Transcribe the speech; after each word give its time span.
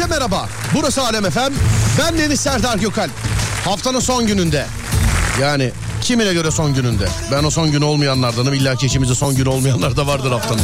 herkese 0.00 0.18
merhaba. 0.18 0.48
Burası 0.74 1.02
Alem 1.02 1.24
Efem. 1.24 1.52
Ben 1.98 2.18
Deniz 2.18 2.40
Serdar 2.40 2.78
Gökalp. 2.78 3.10
Haftanın 3.64 4.00
son 4.00 4.26
gününde. 4.26 4.66
Yani 5.40 5.72
kimine 6.00 6.32
göre 6.34 6.50
son 6.50 6.74
gününde. 6.74 7.08
Ben 7.32 7.44
o 7.44 7.50
son 7.50 7.70
günü 7.70 7.84
olmayanlardanım. 7.84 8.54
İlla 8.54 8.76
ki 8.76 8.86
içimizde 8.86 9.14
son 9.14 9.34
günü 9.34 9.48
olmayanlar 9.48 9.96
da 9.96 10.06
vardır 10.06 10.32
haftanın. 10.32 10.60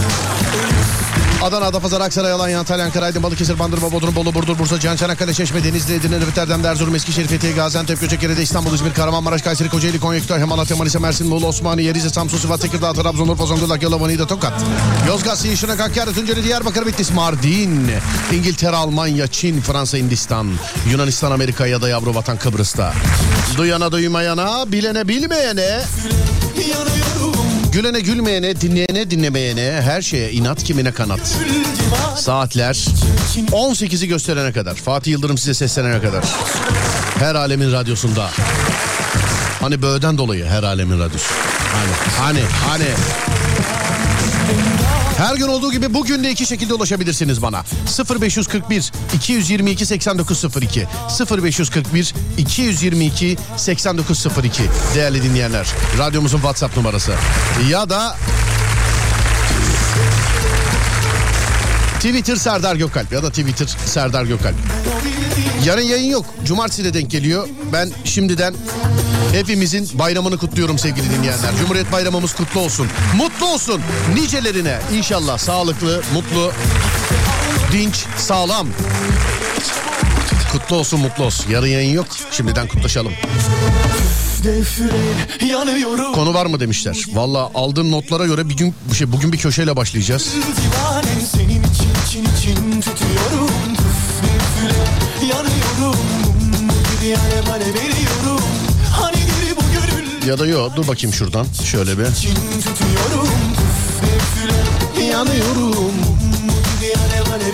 Adana, 1.42 1.64
Adapazarı, 1.64 2.04
Aksaray, 2.04 2.32
Alanya, 2.32 2.58
Antalya, 2.58 2.84
Ankara, 2.84 3.04
Aydın, 3.04 3.22
Balıkesir, 3.22 3.58
Bandırma, 3.58 3.92
Bodrum, 3.92 4.14
Bolu, 4.14 4.34
Burdur, 4.34 4.58
Bursa, 4.58 4.80
Can, 4.80 4.96
Çanakkale, 4.96 5.34
Çeşme, 5.34 5.64
Denizli, 5.64 5.94
Edirne, 5.94 6.16
Rıfet, 6.16 6.38
Erdem, 6.38 6.66
Erzurum, 6.66 6.94
Eskişehir, 6.94 7.26
Fethiye, 7.26 7.52
Gaziantep, 7.52 8.00
Göcekere, 8.00 8.42
İstanbul, 8.42 8.74
İzmir, 8.74 8.94
Kahramanmaraş, 8.94 9.42
Kayseri, 9.42 9.68
Kocaeli, 9.68 10.00
Konya, 10.00 10.20
Kütahya, 10.20 10.46
Malatya, 10.46 10.76
Manisa, 10.76 11.00
Mersin, 11.00 11.26
Muğla, 11.26 11.46
Osmaniye, 11.46 11.94
Rize, 11.94 12.10
Samsun, 12.10 12.38
Sivas, 12.38 12.60
Tekirdağ, 12.60 12.92
Trabzon, 12.92 13.28
Urfa, 13.28 13.46
Zonguldak, 13.46 13.82
Yalova, 13.82 14.06
Niğde, 14.06 14.26
Tokat, 14.26 14.52
Yozgat, 15.08 15.38
Siirt, 15.38 15.58
Şırnak, 15.58 15.80
Hakkari, 15.80 16.14
Tunceli, 16.14 16.44
Diyarbakır, 16.44 16.86
Bitlis, 16.86 17.10
Mardin, 17.12 17.90
İngiltere, 18.32 18.76
Almanya, 18.76 19.26
Çin, 19.26 19.60
Fransa, 19.60 19.98
Hindistan, 19.98 20.52
Yunanistan, 20.90 21.30
Amerika 21.30 21.66
ya 21.66 21.82
da 21.82 21.88
yavru 21.88 22.14
vatan 22.14 22.36
Kıbrıs'ta. 22.36 22.92
Duyana 23.56 23.92
duymayana, 23.92 24.72
bilene 24.72 25.08
bilmeyene, 25.08 25.80
gülene 27.76 28.00
gülmeyene, 28.00 28.60
dinleyene 28.60 29.10
dinlemeyene, 29.10 29.80
her 29.82 30.02
şeye 30.02 30.32
inat 30.32 30.64
kimine 30.64 30.92
kanat. 30.92 31.36
Saatler 32.16 32.74
18'i 33.52 34.08
gösterene 34.08 34.52
kadar. 34.52 34.74
Fatih 34.74 35.12
Yıldırım 35.12 35.38
size 35.38 35.54
seslenene 35.54 36.00
kadar. 36.02 36.24
Her 37.18 37.34
alemin 37.34 37.72
radyosunda. 37.72 38.30
Hani 39.60 39.82
böğden 39.82 40.18
dolayı 40.18 40.44
her 40.44 40.62
alemin 40.62 40.98
radyosu. 40.98 41.34
Hani, 41.72 41.92
hani, 42.18 42.42
hani. 42.68 42.86
Her 45.16 45.36
gün 45.36 45.48
olduğu 45.48 45.72
gibi 45.72 45.94
bugün 45.94 46.24
de 46.24 46.30
iki 46.30 46.46
şekilde 46.46 46.74
ulaşabilirsiniz 46.74 47.42
bana. 47.42 47.64
0541 48.20 48.92
222 49.14 49.86
8902 49.86 50.86
0541 51.42 52.14
222 52.38 53.36
8902 53.56 54.62
değerli 54.94 55.22
dinleyenler. 55.22 55.66
Radyomuzun 55.98 56.38
WhatsApp 56.38 56.76
numarası. 56.76 57.12
Ya 57.70 57.90
da 57.90 58.16
Twitter 61.96 62.36
Serdar 62.36 62.76
Gökalp 62.76 63.12
ya 63.12 63.22
da 63.22 63.30
Twitter 63.30 63.66
Serdar 63.86 64.24
Gökalp. 64.24 64.56
Yarın 65.64 65.82
yayın 65.82 66.10
yok. 66.10 66.26
Cumartesi 66.44 66.84
de 66.84 66.94
denk 66.94 67.10
geliyor. 67.10 67.48
Ben 67.72 67.90
şimdiden 68.04 68.54
hepimizin 69.32 69.98
bayramını 69.98 70.38
kutluyorum 70.38 70.78
sevgili 70.78 71.10
dinleyenler. 71.10 71.56
Cumhuriyet 71.58 71.92
bayramımız 71.92 72.34
kutlu 72.34 72.60
olsun. 72.60 72.88
Mutlu 73.16 73.46
olsun. 73.46 73.82
Nicelerine 74.14 74.78
inşallah 74.94 75.38
sağlıklı, 75.38 76.02
mutlu, 76.14 76.52
dinç, 77.72 78.04
sağlam. 78.18 78.68
Kutlu 80.52 80.76
olsun, 80.76 81.00
mutlu 81.00 81.24
olsun. 81.24 81.50
Yarın 81.50 81.66
yayın 81.66 81.94
yok. 81.94 82.06
Şimdiden 82.30 82.68
kutlaşalım. 82.68 83.12
Konu 86.14 86.34
var 86.34 86.46
mı 86.46 86.60
demişler. 86.60 87.04
Valla 87.12 87.50
aldığım 87.54 87.90
notlara 87.90 88.26
göre 88.26 88.48
bir 88.48 88.56
gün 88.56 88.74
bir 88.90 88.96
şey 88.96 89.12
bugün 89.12 89.32
bir 89.32 89.38
köşeyle 89.38 89.76
başlayacağız. 89.76 90.34
Yanıyorum 95.22 95.96
Bir 97.02 97.10
veriyorum 97.74 98.26
bu 98.26 98.55
Ya 100.26 100.38
da 100.38 100.46
yok 100.46 100.76
dur 100.76 100.88
bakayım 100.88 101.14
şuradan. 101.14 101.46
Şöyle 101.64 101.98
bir. 101.98 102.04
yanıyorum 105.10 105.94
için 107.32 107.52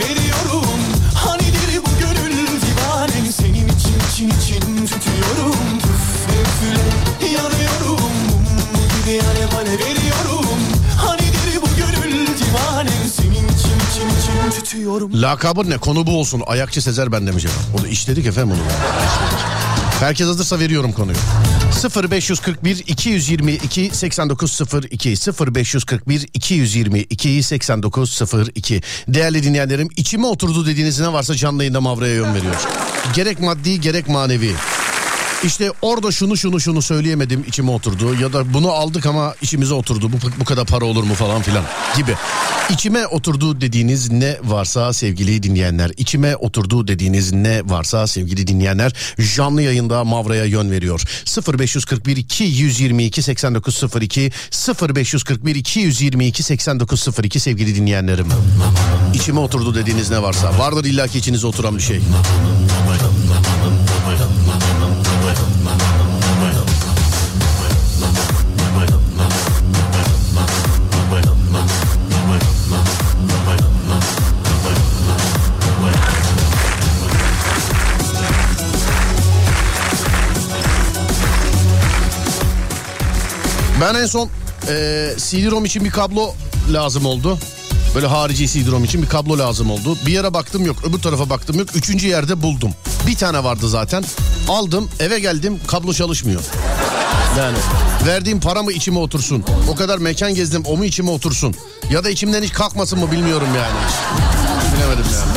için 8.79 9.21
alev 9.21 9.59
alev 9.59 9.79
veriyorum 9.79 10.61
Hanidir 10.97 11.61
bu 11.63 11.69
gönül 11.79 12.27
senin 13.13 13.49
için 13.49 13.77
için 13.93 14.09
için 14.21 14.51
tutuyorum 14.51 15.23
Lakabın 15.23 15.71
ne? 15.71 15.79
Konu 15.79 16.07
bu 16.07 16.21
olsun. 16.21 16.43
Ayakçı 16.47 16.83
Sezer 16.83 17.13
ben 17.13 17.27
demiş 17.27 17.45
efendim. 17.45 17.71
Onu 17.81 17.89
işledik 17.89 18.27
efendim 18.27 18.57
onu. 18.57 18.61
Herkes 20.03 20.27
hazırsa 20.27 20.59
veriyorum 20.59 20.93
konuyu. 20.93 21.17
0541 22.13 22.85
222 22.87 23.91
8902 23.93 25.15
0541 25.57 26.29
222 26.35 27.43
8902 27.43 28.81
Değerli 29.09 29.43
dinleyenlerim 29.43 29.89
içime 29.97 30.27
oturdu 30.27 30.67
dediğiniz 30.67 31.01
ne 31.01 31.13
varsa 31.13 31.35
canlı 31.35 31.63
yayında 31.63 31.81
Mavra'ya 31.81 32.15
yön 32.15 32.35
veriyor. 32.35 32.57
Gerek 33.15 33.41
maddi 33.41 33.81
gerek 33.81 34.09
manevi. 34.09 34.55
İşte 35.45 35.73
orada 35.83 36.13
şunu 36.13 36.37
şunu 36.37 36.61
şunu 36.61 36.83
söyleyemedim 36.83 37.45
içime 37.49 37.71
oturdu 37.71 38.15
ya 38.21 38.33
da 38.33 38.55
bunu 38.55 38.71
aldık 38.71 39.07
ama 39.07 39.35
içimize 39.43 39.75
oturdu 39.75 40.13
bu, 40.13 40.17
bu 40.41 40.45
kadar 40.45 40.67
para 40.67 40.85
olur 40.85 41.05
mu 41.05 41.15
falan 41.15 41.43
filan 41.43 41.65
gibi. 41.97 42.15
İçime 42.71 43.07
oturdu 43.07 43.61
dediğiniz 43.61 44.11
ne 44.11 44.37
varsa 44.45 44.93
sevgili 44.93 45.43
dinleyenler 45.43 45.91
içime 45.97 46.37
oturdu 46.37 46.89
dediğiniz 46.89 47.33
ne 47.33 47.61
varsa 47.65 48.07
sevgili 48.07 48.47
dinleyenler 48.47 48.93
canlı 49.37 49.63
yayında 49.63 50.05
Mavra'ya 50.05 50.45
yön 50.45 50.71
veriyor. 50.71 51.03
0541 51.59 52.17
222 52.17 53.23
8902 53.23 54.33
0541 54.97 55.55
222 55.55 56.43
8902 56.43 57.41
sevgili 57.41 57.75
dinleyenlerim. 57.75 58.27
İçime 59.15 59.41
oturdu 59.41 59.75
dediğiniz 59.75 60.11
ne 60.11 60.23
varsa 60.23 60.59
vardır 60.59 60.85
illaki 60.85 61.19
içinize 61.19 61.47
oturan 61.47 61.77
bir 61.77 61.83
şey. 61.83 62.01
Ben 83.83 83.95
en 83.95 84.07
son 84.07 84.29
e, 84.69 85.15
CD-ROM 85.19 85.65
için 85.65 85.85
bir 85.85 85.91
kablo 85.91 86.35
lazım 86.73 87.07
oldu. 87.07 87.39
Böyle 87.95 88.07
harici 88.07 88.49
CD-ROM 88.49 88.85
için 88.85 89.03
bir 89.03 89.09
kablo 89.09 89.39
lazım 89.39 89.71
oldu. 89.71 89.97
Bir 90.07 90.13
yere 90.13 90.35
baktım 90.35 90.67
yok, 90.67 90.77
öbür 90.85 90.99
tarafa 90.99 91.31
baktım 91.31 91.59
yok. 91.59 91.69
Üçüncü 91.77 92.09
yerde 92.09 92.43
buldum. 92.43 92.71
Bir 93.07 93.17
tane 93.17 93.45
vardı 93.45 93.69
zaten. 93.69 94.05
Aldım, 94.49 94.89
eve 95.01 95.19
geldim, 95.19 95.61
kablo 95.67 95.93
çalışmıyor. 95.93 96.43
Yani 97.39 97.57
verdiğim 98.07 98.41
para 98.41 98.63
mı 98.63 98.73
içime 98.73 98.99
otursun? 98.99 99.45
O 99.71 99.75
kadar 99.75 99.99
mekan 99.99 100.35
gezdim, 100.35 100.63
o 100.67 100.77
mu 100.77 100.85
içime 100.85 101.11
otursun? 101.11 101.55
Ya 101.91 102.05
da 102.05 102.11
içimden 102.11 102.43
hiç 102.43 102.53
kalkmasın 102.53 102.99
mı 102.99 103.13
bilmiyorum 103.13 103.49
yani. 103.57 103.79
Bilemedim 104.77 105.05
yani. 105.13 105.33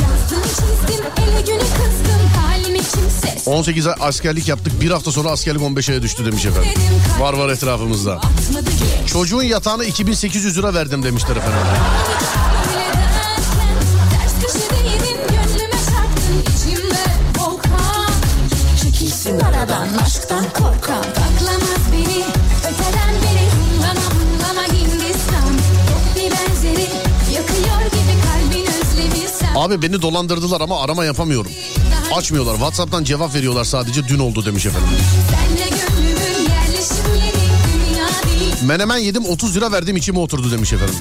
18 3.46 3.86
ay 3.86 3.94
askerlik 4.00 4.48
yaptık. 4.48 4.80
Bir 4.80 4.90
hafta 4.90 5.12
sonra 5.12 5.30
askerlik 5.30 5.62
15 5.62 5.88
aya 5.88 6.02
düştü 6.02 6.26
demiş 6.26 6.46
efendim. 6.46 6.70
Var 7.20 7.32
var 7.32 7.48
etrafımızda. 7.48 8.20
Çocuğun 9.06 9.42
yatağına 9.42 9.84
2800 9.84 10.58
lira 10.58 10.74
verdim 10.74 11.02
demişler 11.02 11.36
efendim. 11.36 11.58
Aradan 19.42 19.88
aşktan 20.04 20.44
korkan 20.52 21.25
Abi 29.66 29.82
beni 29.82 30.02
dolandırdılar 30.02 30.60
ama 30.60 30.82
arama 30.82 31.04
yapamıyorum. 31.04 31.52
Açmıyorlar. 32.14 32.52
WhatsApp'tan 32.54 33.04
cevap 33.04 33.34
veriyorlar 33.34 33.64
sadece 33.64 34.08
dün 34.08 34.18
oldu 34.18 34.46
demiş 34.46 34.66
efendim. 34.66 34.88
Menemen 38.66 38.98
yedim 38.98 39.24
30 39.24 39.56
lira 39.56 39.72
verdim 39.72 39.96
içime 39.96 40.18
oturdu 40.18 40.50
demiş 40.50 40.72
efendim. 40.72 40.94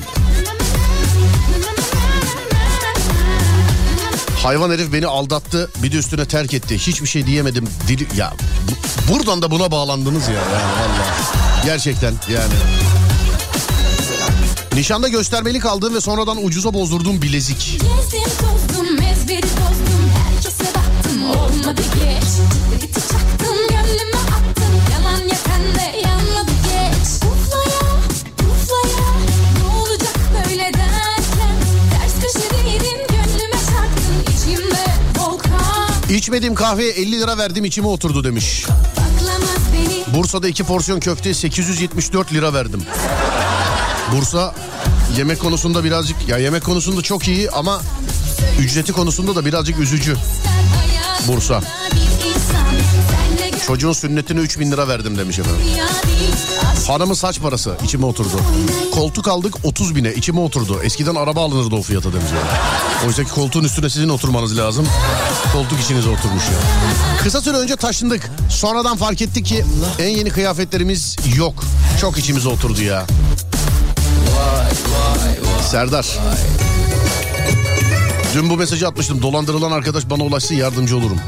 Hayvan 4.44 4.72
herif 4.72 4.94
beni 4.94 5.08
aldattı 5.08 5.72
bir 5.84 5.92
de 5.92 5.98
üstüne 5.98 6.26
terk 6.26 6.54
etti. 6.54 6.78
Hiçbir 6.78 7.08
şey 7.08 7.28
diyemedim. 7.28 7.70
Dili... 7.88 8.08
Ya 8.18 8.34
bu- 8.68 9.14
buradan 9.14 9.42
da 9.42 9.52
buna 9.52 9.72
bağlandınız 9.72 10.28
ya. 10.28 10.34
Yani 10.34 10.44
vallahi. 10.54 11.66
Gerçekten 11.66 12.14
yani. 12.34 12.54
Nişanda 14.76 15.08
göstermelik 15.08 15.66
aldığım 15.66 15.96
ve 15.96 16.02
sonradan 16.02 16.46
ucuza 16.46 16.74
bozdurduğum 16.74 17.22
bilezik. 17.22 17.58
Gezdim 17.72 18.24
tozdum 18.24 19.02
ezberi 19.02 19.44
bozdum. 19.44 20.12
Herkese 20.18 20.66
baktım 20.66 21.30
olmadı 21.30 21.82
geç. 21.96 22.30
Riti 22.84 22.94
çaktım 22.94 23.58
gönlüme 23.70 24.18
attım. 24.18 24.74
Yalan 24.94 25.18
yakan 25.18 25.76
da 25.76 26.08
yanmadı 26.08 26.52
geç. 26.64 27.08
Uflaya 27.32 27.92
uflaya 28.52 29.08
Ne 29.58 29.76
olacak 29.82 30.16
böyle 30.34 30.64
derken? 30.64 31.56
Ters 31.92 32.34
köşedeydin 32.34 32.98
gönlüme 33.10 33.60
çarptın 33.70 34.34
İçimde 34.34 34.86
volkan. 35.18 36.16
İçmediğim 36.16 36.56
kahveye 36.56 36.92
50 36.92 37.12
lira 37.22 37.38
verdim 37.38 37.66
içime 37.66 37.88
oturdu 37.88 38.24
demiş. 38.24 38.66
Bursa'da 40.14 40.48
iki 40.48 40.64
porsiyon 40.64 41.00
köfte 41.00 41.34
874 41.34 42.34
lira 42.34 42.54
verdim. 42.54 42.82
Bursa 44.16 44.54
yemek 45.18 45.40
konusunda 45.40 45.84
birazcık 45.84 46.30
ya 46.30 46.38
yemek 46.38 46.64
konusunda 46.64 47.02
çok 47.02 47.28
iyi 47.28 47.52
ama 47.52 47.82
ücreti 48.60 48.94
konusunda 48.94 49.36
da 49.36 49.46
birazcık 49.46 49.80
üzücü. 49.80 50.16
Bursa. 51.28 51.62
Çocuğun 53.68 53.94
sünnetine 53.94 54.40
3000 54.40 54.72
lira 54.72 54.88
verdim 54.88 55.18
demiş 55.18 55.40
efendim. 55.40 55.62
Hanımın 56.88 57.14
saç 57.14 57.40
parası 57.40 57.78
içime 57.84 58.06
oturdu. 58.06 58.40
Koltuk 58.92 59.28
aldık 59.28 59.56
30 59.64 59.96
bine 59.96 60.14
içime 60.14 60.40
oturdu. 60.40 60.80
Eskiden 60.84 61.16
araba 61.16 61.44
alınırdı 61.46 61.76
o 61.76 61.82
fiyata 61.82 62.14
demiş 62.14 62.26
efendim. 62.26 62.48
Oysa 63.08 63.24
ki 63.24 63.32
koltuğun 63.32 63.64
üstüne 63.64 63.90
sizin 63.90 64.10
oturmanız 64.10 64.58
lazım. 64.58 64.88
Koltuk 65.54 65.80
içinize 65.82 66.10
oturmuş 66.10 66.44
ya. 66.44 66.60
Kısa 67.24 67.42
süre 67.42 67.58
önce 67.58 67.76
taşındık. 67.76 68.32
Sonradan 68.50 68.98
fark 68.98 69.22
ettik 69.22 69.46
ki 69.46 69.66
en 70.00 70.10
yeni 70.10 70.30
kıyafetlerimiz 70.30 71.16
yok. 71.38 71.64
Çok 72.02 72.18
içimize 72.18 72.50
oturdu 72.50 72.82
ya. 72.82 73.06
Serdar. 75.66 76.20
Dün 78.34 78.50
bu 78.50 78.58
mesajı 78.58 78.88
atmıştım. 78.88 79.22
Dolandırılan 79.22 79.72
arkadaş 79.72 80.10
bana 80.10 80.24
ulaşsın 80.24 80.56
yardımcı 80.56 80.98
olurum. 80.98 81.20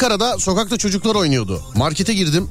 Ankara'da 0.00 0.38
sokakta 0.38 0.76
çocuklar 0.76 1.14
oynuyordu. 1.14 1.62
Markete 1.74 2.14
girdim. 2.14 2.48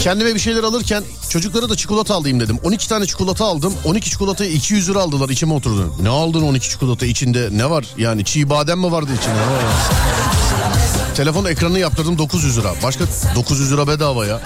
Kendime 0.00 0.34
bir 0.34 0.40
şeyler 0.40 0.62
alırken 0.62 1.04
çocuklara 1.30 1.68
da 1.68 1.76
çikolata 1.76 2.14
alayım 2.14 2.40
dedim. 2.40 2.58
12 2.64 2.88
tane 2.88 3.06
çikolata 3.06 3.44
aldım. 3.44 3.74
12 3.84 4.10
çikolatayı 4.10 4.52
200 4.52 4.88
lira 4.88 5.00
aldılar 5.00 5.28
içime 5.28 5.54
oturdu. 5.54 5.94
Ne 6.02 6.08
aldın 6.08 6.42
12 6.42 6.70
çikolata 6.70 7.06
içinde 7.06 7.48
ne 7.52 7.70
var? 7.70 7.86
Yani 7.98 8.24
çiğ 8.24 8.50
badem 8.50 8.78
mi 8.78 8.92
vardı 8.92 9.10
içinde? 9.18 9.34
Telefon 11.14 11.44
ekranını 11.44 11.78
yaptırdım 11.78 12.18
900 12.18 12.58
lira. 12.58 12.72
Başka 12.82 13.04
900 13.36 13.72
lira 13.72 13.88
bedava 13.88 14.26
ya. 14.26 14.40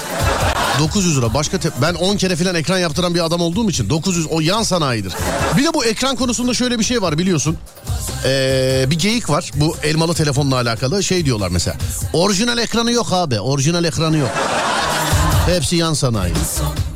900 0.81 1.17
lira. 1.19 1.35
Başka 1.35 1.59
te- 1.59 1.71
ben 1.83 1.95
10 1.95 2.17
kere 2.17 2.37
falan 2.37 2.55
ekran 2.55 2.79
yaptıran 2.79 3.15
bir 3.15 3.25
adam 3.25 3.41
olduğum 3.41 3.71
için 3.71 3.91
900 3.91 4.27
o 4.27 4.41
yan 4.41 4.63
sanayidir. 4.63 5.13
Bir 5.57 5.65
de 5.65 5.75
bu 5.75 5.85
ekran 5.85 6.17
konusunda 6.17 6.55
şöyle 6.55 6.79
bir 6.79 6.85
şey 6.85 7.03
var 7.03 7.19
biliyorsun. 7.19 7.57
Ee, 8.25 8.85
bir 8.91 8.99
geyik 8.99 9.31
var 9.31 9.51
bu 9.55 9.77
elmalı 9.83 10.15
telefonla 10.15 10.57
alakalı 10.57 11.03
şey 11.03 11.25
diyorlar 11.25 11.49
mesela. 11.53 11.77
Orijinal 12.13 12.59
ekranı 12.59 12.93
yok 12.93 13.07
abi 13.13 13.41
orijinal 13.41 13.85
ekranı 13.85 14.17
yok. 14.17 14.31
Hepsi 15.47 15.77
yan 15.77 15.95
sanayi. 15.95 16.33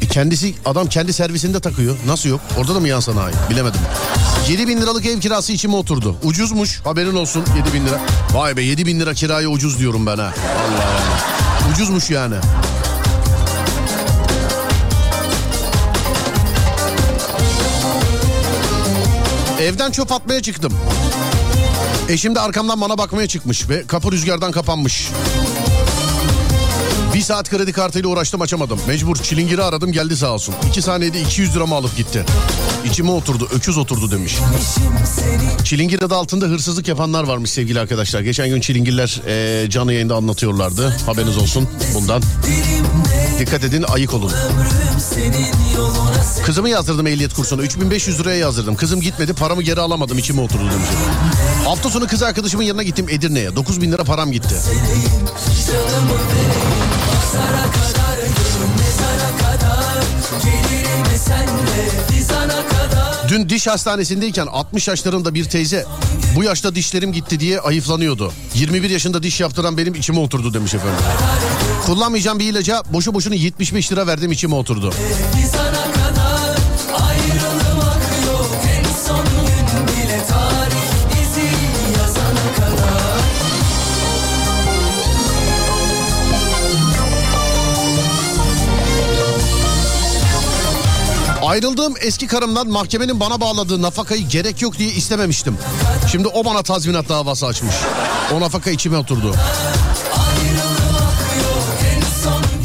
E 0.02 0.06
kendisi 0.06 0.54
adam 0.64 0.86
kendi 0.86 1.12
servisinde 1.12 1.60
takıyor. 1.60 1.96
Nasıl 2.06 2.28
yok? 2.28 2.40
Orada 2.58 2.74
da 2.74 2.80
mı 2.80 2.88
yan 2.88 3.00
sanayi? 3.00 3.34
Bilemedim. 3.50 3.80
7 4.48 4.68
bin 4.68 4.82
liralık 4.82 5.06
ev 5.06 5.20
kirası 5.20 5.52
içime 5.52 5.76
oturdu. 5.76 6.16
Ucuzmuş 6.22 6.80
haberin 6.84 7.14
olsun 7.16 7.44
7 7.56 7.74
bin 7.74 7.86
lira. 7.86 8.00
Vay 8.32 8.56
be 8.56 8.62
7 8.62 8.86
bin 8.86 9.00
lira 9.00 9.14
kiraya 9.14 9.48
ucuz 9.48 9.78
diyorum 9.78 10.06
ben 10.06 10.18
ha. 10.18 10.32
Allah 10.66 10.82
yani. 10.84 11.74
Ucuzmuş 11.74 12.10
yani. 12.10 12.34
Evden 19.64 19.90
çöp 19.90 20.12
atmaya 20.12 20.42
çıktım. 20.42 20.72
Eşim 22.08 22.34
de 22.34 22.40
arkamdan 22.40 22.80
bana 22.80 22.98
bakmaya 22.98 23.28
çıkmış 23.28 23.68
ve 23.68 23.86
kapı 23.86 24.12
rüzgardan 24.12 24.52
kapanmış. 24.52 25.08
Bir 27.14 27.20
saat 27.20 27.50
kredi 27.50 27.72
kartıyla 27.72 28.08
uğraştım 28.08 28.40
açamadım. 28.40 28.80
Mecbur 28.86 29.16
çilingiri 29.16 29.62
aradım 29.62 29.92
geldi 29.92 30.16
sağ 30.16 30.32
olsun. 30.32 30.54
İki 30.68 30.82
saniyede 30.82 31.20
200 31.20 31.56
liramı 31.56 31.74
alıp 31.74 31.96
gitti. 31.96 32.24
İçime 32.84 33.10
oturdu 33.10 33.48
öküz 33.54 33.78
oturdu 33.78 34.10
demiş. 34.10 34.36
Çilingir 35.64 36.02
adı 36.02 36.14
altında 36.14 36.46
hırsızlık 36.46 36.88
yapanlar 36.88 37.24
varmış 37.24 37.50
sevgili 37.50 37.80
arkadaşlar. 37.80 38.20
Geçen 38.20 38.48
gün 38.48 38.60
çilingirler 38.60 39.20
eee 39.26 39.70
canlı 39.70 39.92
yayında 39.92 40.14
anlatıyorlardı. 40.16 40.96
Haberiniz 41.06 41.36
olsun 41.36 41.68
bundan. 41.94 42.22
Dikkat 43.38 43.64
edin 43.64 43.84
ayık 43.88 44.14
olun. 44.14 44.32
Kızımı 46.46 46.68
yazdırdım 46.68 47.06
ehliyet 47.06 47.34
kursuna. 47.34 47.62
3500 47.62 48.20
liraya 48.20 48.36
yazdırdım. 48.36 48.76
Kızım 48.76 49.00
gitmedi 49.00 49.32
paramı 49.32 49.62
geri 49.62 49.80
alamadım 49.80 50.18
içime 50.18 50.40
oturdu 50.40 50.62
demiş. 50.64 50.88
Hafta 51.64 51.90
sonu 51.90 52.06
kız 52.06 52.22
arkadaşımın 52.22 52.64
yanına 52.64 52.82
gittim 52.82 53.06
Edirne'ye. 53.08 53.56
9000 53.56 53.92
lira 53.92 54.04
param 54.04 54.32
gitti. 54.32 54.54
Dün 63.28 63.48
diş 63.48 63.66
hastanesindeyken 63.66 64.46
60 64.46 64.88
yaşlarında 64.88 65.34
bir 65.34 65.44
teyze 65.44 65.86
bu 66.36 66.44
yaşta 66.44 66.74
dişlerim 66.74 67.12
gitti 67.12 67.40
diye 67.40 67.60
ayıflanıyordu. 67.60 68.32
21 68.54 68.90
yaşında 68.90 69.22
diş 69.22 69.40
yaptıran 69.40 69.78
benim 69.78 69.94
içime 69.94 70.18
oturdu 70.18 70.54
demiş 70.54 70.74
efendim. 70.74 70.98
Kullanmayacağım 71.86 72.38
bir 72.38 72.44
ilaca 72.44 72.82
boşu 72.92 73.14
boşuna 73.14 73.34
75 73.34 73.92
lira 73.92 74.06
verdim 74.06 74.32
içime 74.32 74.54
oturdu. 74.54 74.92
Ayrıldığım 91.54 91.94
eski 92.00 92.26
karımdan 92.26 92.68
mahkemenin 92.68 93.20
bana 93.20 93.40
bağladığı 93.40 93.82
nafakayı 93.82 94.28
gerek 94.28 94.62
yok 94.62 94.78
diye 94.78 94.90
istememiştim. 94.90 95.56
Şimdi 96.12 96.28
o 96.28 96.44
bana 96.44 96.62
tazminat 96.62 97.08
davası 97.08 97.46
açmış. 97.46 97.74
O 98.32 98.40
nafaka 98.40 98.70
içime 98.70 98.96
oturdu. 98.96 99.34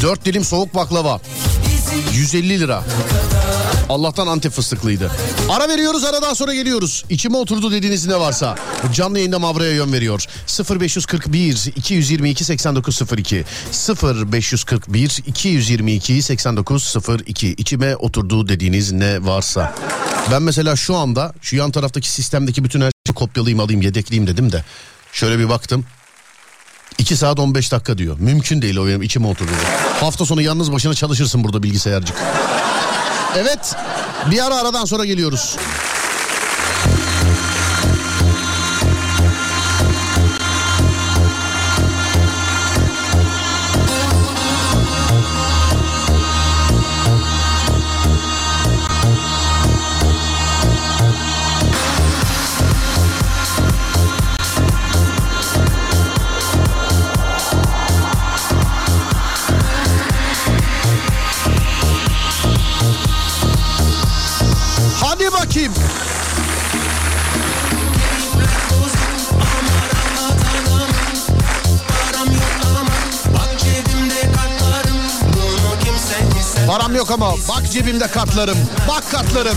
4 0.00 0.24
dilim 0.24 0.44
soğuk 0.44 0.74
baklava. 0.74 1.20
150 2.12 2.60
lira. 2.60 2.82
Allah'tan 3.90 4.26
antep 4.26 4.52
fıstıklıydı. 4.52 5.10
Ara 5.48 5.68
veriyoruz 5.68 6.04
aradan 6.04 6.34
sonra 6.34 6.54
geliyoruz. 6.54 7.04
İçime 7.10 7.36
oturdu 7.36 7.72
dediğiniz 7.72 8.06
ne 8.06 8.20
varsa. 8.20 8.54
Canlı 8.92 9.18
yayında 9.18 9.38
Mavra'ya 9.38 9.72
yön 9.72 9.92
veriyor. 9.92 10.26
0541 10.80 11.72
222 11.76 12.44
8902 12.44 13.44
0541 14.02 15.22
222 15.26 16.22
8902 16.22 17.54
İçime 17.58 17.96
oturdu 17.96 18.48
dediğiniz 18.48 18.92
ne 18.92 19.24
varsa. 19.24 19.74
Ben 20.30 20.42
mesela 20.42 20.76
şu 20.76 20.96
anda 20.96 21.32
şu 21.40 21.56
yan 21.56 21.70
taraftaki 21.70 22.10
sistemdeki 22.10 22.64
bütün 22.64 22.80
her 22.80 22.90
şeyi 23.06 23.14
kopyalayayım 23.14 23.60
alayım 23.60 23.82
yedekleyeyim 23.82 24.26
dedim 24.26 24.52
de. 24.52 24.64
Şöyle 25.12 25.38
bir 25.38 25.48
baktım. 25.48 25.84
2 26.98 27.16
saat 27.16 27.38
15 27.38 27.72
dakika 27.72 27.98
diyor. 27.98 28.16
Mümkün 28.18 28.62
değil 28.62 28.76
o 28.76 28.86
benim 28.86 29.02
içime 29.02 29.26
oturdu. 29.26 29.50
Hafta 30.00 30.26
sonu 30.26 30.42
yalnız 30.42 30.72
başına 30.72 30.94
çalışırsın 30.94 31.44
burada 31.44 31.62
bilgisayarcık. 31.62 32.16
Evet 33.36 33.74
bir 34.30 34.46
ara 34.46 34.56
aradan 34.56 34.84
sonra 34.84 35.04
geliyoruz. 35.04 35.56
Param 76.70 76.94
yok 76.96 77.10
ama 77.10 77.32
bak 77.48 77.72
cebimde 77.72 78.06
kartlarım. 78.06 78.58
Bak 78.88 79.10
kartlarım. 79.10 79.56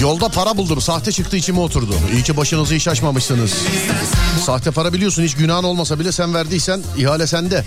Yolda 0.00 0.28
para 0.28 0.56
buldum. 0.56 0.80
Sahte 0.80 1.12
çıktı 1.12 1.36
içime 1.36 1.60
oturdu. 1.60 1.94
İyi 2.12 2.22
ki 2.22 2.36
başınızı 2.36 2.74
hiç 2.74 2.88
açmamışsınız. 2.88 3.54
Sahte 4.46 4.70
para 4.70 4.92
biliyorsun 4.92 5.22
hiç 5.22 5.34
günahın 5.34 5.64
olmasa 5.64 5.98
bile 5.98 6.12
sen 6.12 6.34
verdiysen 6.34 6.82
ihale 6.96 7.26
sende. 7.26 7.64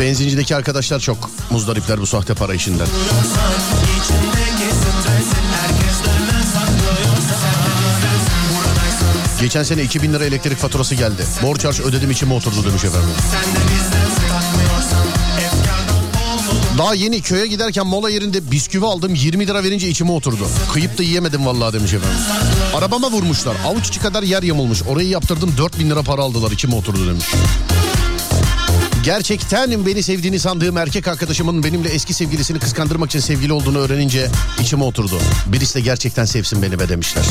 Benzincideki 0.00 0.56
arkadaşlar 0.56 1.00
çok 1.00 1.30
muzdaripler 1.50 2.00
bu 2.00 2.06
sahte 2.06 2.34
para 2.34 2.54
işinden. 2.54 2.86
Geçen 9.40 9.62
sene 9.62 9.82
2000 9.82 10.12
lira 10.12 10.24
elektrik 10.24 10.58
faturası 10.58 10.94
geldi. 10.94 11.26
Borç 11.42 11.64
harç 11.64 11.80
ödedim 11.80 12.10
içime 12.10 12.34
oturdu 12.34 12.64
demiş 12.64 12.84
efendim. 12.84 13.10
Daha 16.78 16.94
yeni 16.94 17.22
köye 17.22 17.46
giderken 17.46 17.86
mola 17.86 18.10
yerinde 18.10 18.50
bisküvi 18.50 18.86
aldım 18.86 19.14
20 19.14 19.46
lira 19.46 19.64
verince 19.64 19.88
içime 19.88 20.12
oturdu. 20.12 20.46
Kıyıp 20.72 20.98
da 20.98 21.02
yiyemedim 21.02 21.46
vallahi 21.46 21.72
demiş 21.72 21.94
efendim. 21.94 22.18
Arabama 22.74 23.10
vurmuşlar. 23.10 23.56
Avuç 23.66 23.88
içi 23.88 24.00
kadar 24.00 24.22
yer 24.22 24.42
yamulmuş. 24.42 24.82
Orayı 24.82 25.08
yaptırdım 25.08 25.54
4000 25.58 25.90
lira 25.90 26.02
para 26.02 26.22
aldılar 26.22 26.50
içime 26.50 26.74
oturdu 26.74 27.08
demiş. 27.08 27.26
Gerçekten 29.04 29.86
beni 29.86 30.02
sevdiğini 30.02 30.38
sandığım 30.38 30.76
erkek 30.76 31.08
arkadaşımın 31.08 31.64
benimle 31.64 31.88
eski 31.88 32.14
sevgilisini 32.14 32.58
kıskandırmak 32.58 33.10
için 33.10 33.20
sevgili 33.20 33.52
olduğunu 33.52 33.78
öğrenince 33.78 34.28
içime 34.60 34.84
oturdu. 34.84 35.18
Birisi 35.46 35.74
de 35.74 35.80
gerçekten 35.80 36.24
sevsin 36.24 36.62
beni 36.62 36.78
be 36.78 36.88
demişler. 36.88 37.24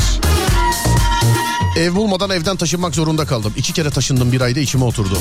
Ev 1.76 1.94
bulmadan 1.94 2.30
evden 2.30 2.56
taşınmak 2.56 2.94
zorunda 2.94 3.26
kaldım. 3.26 3.52
İki 3.56 3.72
kere 3.72 3.90
taşındım 3.90 4.32
bir 4.32 4.40
ayda 4.40 4.60
içime 4.60 4.84
oturdu. 4.84 5.18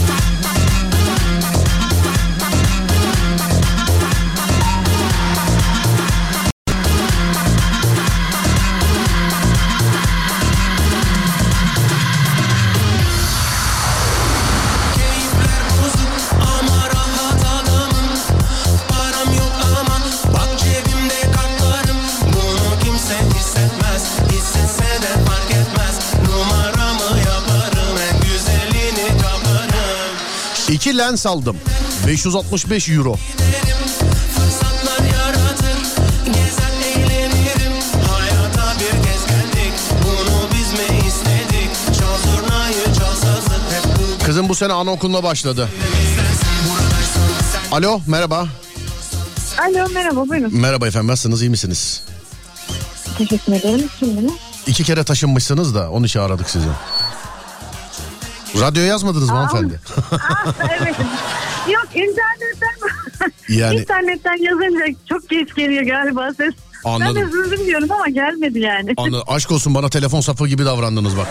2 30.89 30.97
lens 30.97 31.25
aldım. 31.25 31.57
565 32.07 32.89
euro. 32.89 33.15
Kızım 44.25 44.49
bu 44.49 44.55
sene 44.55 44.73
anaokuluna 44.73 45.23
başladı. 45.23 45.69
Alo 47.71 48.01
merhaba. 48.07 48.47
Alo 49.61 49.89
merhaba 49.89 50.29
buyurun. 50.29 50.55
Merhaba 50.55 50.87
efendim 50.87 51.07
nasılsınız 51.07 51.41
iyi 51.41 51.49
misiniz? 51.49 52.03
Teşekkür 53.17 53.53
ederim. 53.53 53.89
Kimdiniz? 53.99 54.31
İki 54.67 54.83
kere 54.83 55.03
taşınmışsınız 55.03 55.75
da 55.75 55.91
onun 55.91 56.05
için 56.05 56.19
aradık 56.19 56.49
sizi. 56.49 56.67
Radyo 58.55 58.81
yazmadınız 58.83 59.29
mı 59.29 59.35
hanımefendi? 59.35 59.79
ah, 60.11 60.53
evet. 60.81 60.95
Yok 61.73 61.87
internetten 61.95 63.31
Yani- 63.49 63.79
internetten 63.79 64.37
yazınca 64.43 64.85
çok 65.09 65.29
geç 65.29 65.55
geliyor 65.55 65.83
galiba 65.83 66.29
ses. 66.37 66.53
Ben 66.85 66.89
Anladım. 66.89 67.15
de 67.15 67.19
üzüldüm 67.19 67.65
diyorum 67.65 67.91
ama 67.91 68.07
gelmedi 68.07 68.59
yani. 68.59 68.93
Anla, 68.97 69.23
aşk 69.27 69.51
olsun 69.51 69.75
bana 69.75 69.89
telefon 69.89 70.21
sapı 70.21 70.47
gibi 70.47 70.65
davrandınız 70.65 71.17
bak. 71.17 71.27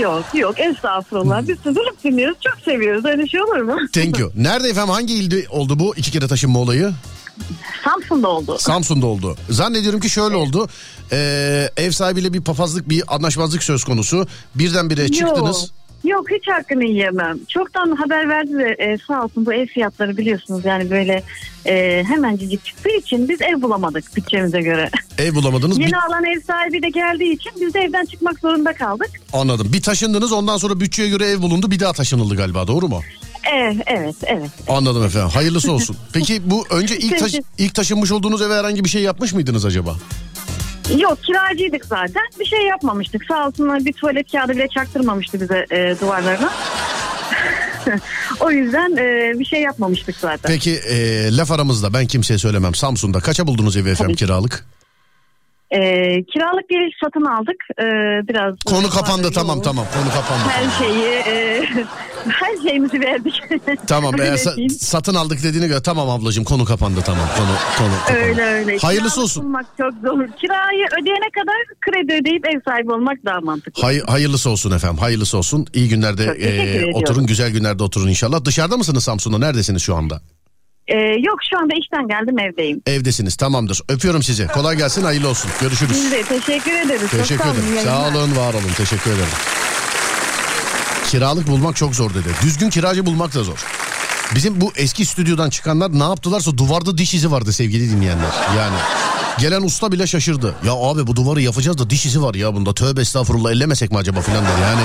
yok 0.00 0.24
yok 0.34 0.60
estağfurullah. 0.60 1.48
Biz 1.48 1.64
durup 1.64 2.04
dinliyoruz. 2.04 2.38
Çok 2.40 2.64
seviyoruz. 2.64 3.04
Öyle 3.04 3.26
şey 3.28 3.42
olur 3.42 3.60
mu? 3.60 3.76
Thank 3.92 4.18
you. 4.18 4.32
Nerede 4.36 4.68
efendim 4.68 4.94
hangi 4.94 5.14
ilde 5.14 5.46
oldu 5.50 5.78
bu 5.78 5.96
iki 5.96 6.10
kere 6.10 6.28
taşınma 6.28 6.58
olayı? 6.58 6.92
Samsun'da 7.84 8.28
oldu. 8.28 8.56
Samsun'da 8.58 9.06
oldu. 9.06 9.36
Zannediyorum 9.50 10.00
ki 10.00 10.10
şöyle 10.10 10.36
oldu. 10.36 10.68
Ee, 11.12 11.70
ev 11.76 11.90
sahibiyle 11.90 12.32
bir 12.32 12.40
papazlık 12.40 12.88
bir 12.88 13.02
anlaşmazlık 13.14 13.62
söz 13.62 13.84
konusu. 13.84 14.26
Birdenbire 14.54 15.08
çıktınız. 15.12 15.70
Yok. 16.04 16.30
Hiç 16.30 16.48
hakkını 16.48 16.84
yiyemem. 16.84 17.38
Çoktan 17.48 17.96
haber 17.96 18.28
verdi 18.28 18.52
de 18.52 18.76
e, 18.78 18.98
sağ 19.08 19.24
olsun 19.24 19.46
bu 19.46 19.52
ev 19.52 19.66
fiyatları 19.66 20.16
biliyorsunuz 20.16 20.64
yani 20.64 20.90
böyle 20.90 21.22
e, 21.66 22.04
hemencik 22.08 22.64
çıktığı 22.64 22.96
için 22.98 23.28
biz 23.28 23.42
ev 23.42 23.62
bulamadık 23.62 24.16
bütçemize 24.16 24.60
göre. 24.60 24.90
Ev 25.18 25.34
bulamadınız. 25.34 25.78
Bir, 25.78 25.84
Yeni 25.84 25.96
alan 25.98 26.24
ev 26.24 26.40
sahibi 26.40 26.82
de 26.82 26.88
geldiği 26.88 27.32
için 27.32 27.52
biz 27.60 27.74
de 27.74 27.80
evden 27.80 28.04
çıkmak 28.04 28.38
zorunda 28.40 28.72
kaldık. 28.72 29.10
anladım. 29.32 29.70
Bir 29.72 29.82
taşındınız 29.82 30.32
ondan 30.32 30.56
sonra 30.56 30.80
bütçeye 30.80 31.08
göre 31.08 31.26
ev 31.26 31.42
bulundu. 31.42 31.70
Bir 31.70 31.80
daha 31.80 31.92
taşınıldı 31.92 32.36
galiba 32.36 32.66
doğru 32.66 32.88
mu? 32.88 33.00
Evet, 33.52 33.76
evet, 33.86 34.16
evet. 34.26 34.50
Anladım 34.68 35.04
efendim. 35.04 35.28
Hayırlısı 35.34 35.72
olsun. 35.72 35.96
Peki 36.12 36.50
bu 36.50 36.66
önce 36.70 36.96
ilk 36.96 37.18
taş- 37.18 37.40
ilk 37.58 37.74
taşınmış 37.74 38.12
olduğunuz 38.12 38.42
eve 38.42 38.54
herhangi 38.54 38.84
bir 38.84 38.88
şey 38.88 39.02
yapmış 39.02 39.32
mıydınız 39.32 39.64
acaba? 39.64 39.96
Yok 40.96 41.18
kiracıydık 41.22 41.84
zaten. 41.84 42.22
Bir 42.40 42.44
şey 42.44 42.62
yapmamıştık. 42.62 43.22
Sağ 43.28 43.46
olsunlar 43.46 43.84
bir 43.84 43.92
tuvalet 43.92 44.32
kağıdı 44.32 44.52
bile 44.52 44.68
çaktırmamıştı 44.68 45.40
bize 45.40 45.66
e, 45.70 46.00
duvarlarına. 46.00 46.52
o 48.40 48.50
yüzden 48.50 48.96
e, 48.96 49.38
bir 49.38 49.44
şey 49.44 49.60
yapmamıştık 49.60 50.16
zaten. 50.16 50.52
Peki 50.52 50.74
e, 50.74 51.36
laf 51.36 51.50
aramızda 51.50 51.92
ben 51.92 52.06
kimseye 52.06 52.38
söylemem. 52.38 52.74
Samsun'da 52.74 53.20
kaça 53.20 53.46
buldunuz 53.46 53.76
evi 53.76 53.90
efendim 53.90 54.16
Tabii. 54.16 54.26
kiralık? 54.26 54.64
E, 55.70 55.80
kiralık 56.24 56.70
bir 56.70 56.76
ev 56.86 56.90
satın 57.04 57.24
aldık. 57.24 57.56
E, 57.80 57.84
biraz 58.28 58.54
Konu 58.66 58.90
kapandı 58.90 59.30
tamam 59.34 59.62
tamam 59.62 59.86
konu 59.94 60.08
kapandı. 60.14 60.42
Her 60.48 60.84
şeyi 60.86 61.04
e, 61.04 61.64
her 62.28 62.68
şeyimizi 62.68 63.00
verdik. 63.00 63.34
Tamam 63.86 64.14
e, 64.20 64.24
sa- 64.24 64.68
satın 64.68 65.14
aldık 65.14 65.42
dediğine 65.44 65.66
göre 65.66 65.82
tamam 65.82 66.10
ablacığım 66.10 66.44
konu 66.44 66.64
kapandı 66.64 67.00
tamam 67.06 67.26
konu 67.36 67.46
konu 67.78 67.96
kapandı. 68.06 68.20
Öyle 68.28 68.42
öyle. 68.42 68.78
Hayırlısı 68.78 69.14
Kiralık 69.14 69.24
olsun. 69.24 69.44
bulmak 69.44 69.66
çok 69.78 69.92
zor. 69.92 70.26
Kirayı 70.40 70.86
ödeyene 71.02 71.30
kadar 71.34 71.56
kredi 71.80 72.12
ödeyip 72.22 72.46
ev 72.46 72.60
sahibi 72.68 72.92
olmak 72.92 73.24
daha 73.24 73.40
mantıklı. 73.40 73.82
Hay, 73.82 74.00
hayırlısı 74.00 74.50
olsun 74.50 74.70
efendim 74.70 74.98
hayırlısı 74.98 75.38
olsun. 75.38 75.66
İyi 75.74 75.88
günlerde 75.88 76.24
Çok 76.26 76.34
teşekkür 76.34 76.56
e, 76.58 76.70
ediyorum. 76.70 76.94
oturun 76.94 77.26
güzel 77.26 77.50
günlerde 77.50 77.82
oturun 77.82 78.08
inşallah. 78.08 78.44
Dışarıda 78.44 78.76
mısınız 78.76 79.04
Samsun'da 79.04 79.38
neredesiniz 79.38 79.82
şu 79.82 79.94
anda? 79.96 80.20
E, 80.88 80.94
yok 80.96 81.38
şu 81.50 81.58
anda 81.58 81.74
işten 81.80 82.08
geldim 82.08 82.38
evdeyim. 82.38 82.82
Evdesiniz 82.86 83.36
tamamdır. 83.36 83.80
Öpüyorum 83.88 84.22
sizi. 84.22 84.46
Kolay 84.46 84.76
gelsin 84.76 85.02
hayırlı 85.04 85.28
olsun. 85.28 85.50
Görüşürüz. 85.60 85.92
Biz 85.96 86.12
de 86.12 86.22
teşekkür 86.22 86.72
ederiz. 86.72 87.00
Çok 87.10 87.20
Teşekkür 87.20 87.44
sağ 87.44 87.50
olun, 87.50 87.58
ederim. 87.60 87.84
Sağ 87.84 87.90
yayınlar. 87.90 88.20
olun 88.22 88.36
var 88.36 88.54
olun 88.54 88.72
teşekkür 88.76 89.10
ederim. 89.10 89.28
Kiralık 91.10 91.46
bulmak 91.48 91.76
çok 91.76 91.94
zor 91.94 92.10
dedi. 92.14 92.28
Düzgün 92.42 92.70
kiracı 92.70 93.06
bulmak 93.06 93.34
da 93.34 93.42
zor. 93.44 93.64
Bizim 94.34 94.60
bu 94.60 94.72
eski 94.76 95.06
stüdyodan 95.06 95.50
çıkanlar 95.50 95.98
ne 95.98 96.02
yaptılarsa 96.02 96.58
duvarda 96.58 96.98
diş 96.98 97.14
izi 97.14 97.30
vardı 97.30 97.52
sevgili 97.52 97.90
dinleyenler. 97.90 98.30
Yani 98.56 98.76
gelen 99.38 99.62
usta 99.62 99.92
bile 99.92 100.06
şaşırdı. 100.06 100.54
Ya 100.66 100.72
abi 100.72 101.06
bu 101.06 101.16
duvarı 101.16 101.40
yapacağız 101.40 101.78
da 101.78 101.90
diş 101.90 102.06
izi 102.06 102.22
var 102.22 102.34
ya 102.34 102.54
bunda. 102.54 102.74
Tövbe 102.74 103.00
estağfurullah 103.00 103.50
ellemesek 103.50 103.90
mi 103.90 103.98
acaba 103.98 104.20
filan 104.20 104.44
dedi. 104.44 104.60
Yani 104.62 104.80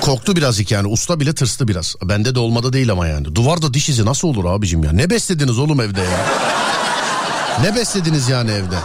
Korktu 0.00 0.36
birazcık 0.36 0.70
yani 0.70 0.88
usta 0.88 1.20
bile 1.20 1.34
tırstı 1.34 1.68
biraz. 1.68 1.94
Bende 2.02 2.34
de 2.34 2.38
olmadı 2.38 2.72
değil 2.72 2.90
ama 2.90 3.06
yani. 3.06 3.34
Duvarda 3.34 3.74
diş 3.74 3.88
izi 3.88 4.04
nasıl 4.06 4.28
olur 4.28 4.44
abicim 4.44 4.84
ya? 4.84 4.92
Ne 4.92 5.10
beslediniz 5.10 5.58
oğlum 5.58 5.80
evde 5.80 6.00
ya? 6.00 6.26
Ne 7.62 7.74
beslediniz 7.76 8.28
yani 8.28 8.50
evde? 8.50 8.76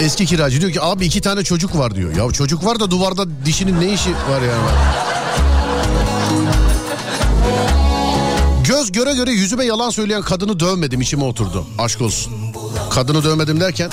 Eski 0.00 0.26
kiracı 0.26 0.60
diyor 0.60 0.72
ki 0.72 0.82
abi 0.82 1.06
iki 1.06 1.20
tane 1.20 1.44
çocuk 1.44 1.78
var 1.78 1.94
diyor. 1.94 2.16
Ya 2.16 2.32
çocuk 2.32 2.64
var 2.64 2.80
da 2.80 2.90
duvarda 2.90 3.24
dişinin 3.46 3.80
ne 3.80 3.92
işi 3.92 4.10
var 4.10 4.40
yani? 4.42 4.70
Göz 8.64 8.92
göre 8.92 9.14
göre 9.14 9.30
yüzüme 9.30 9.64
yalan 9.64 9.90
söyleyen 9.90 10.22
kadını 10.22 10.60
dövmedim 10.60 11.00
içime 11.00 11.24
oturdu. 11.24 11.66
Aşk 11.78 12.00
olsun. 12.00 12.32
Kadını 12.90 13.24
dövmedim 13.24 13.60
derken 13.60 13.90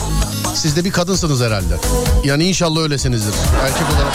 siz 0.55 0.75
de 0.75 0.85
bir 0.85 0.91
kadınsınız 0.91 1.41
herhalde. 1.41 1.77
Yani 2.25 2.43
inşallah 2.43 2.81
öylesinizdir. 2.81 3.33
Erkek 3.63 3.87
olarak. 3.95 4.13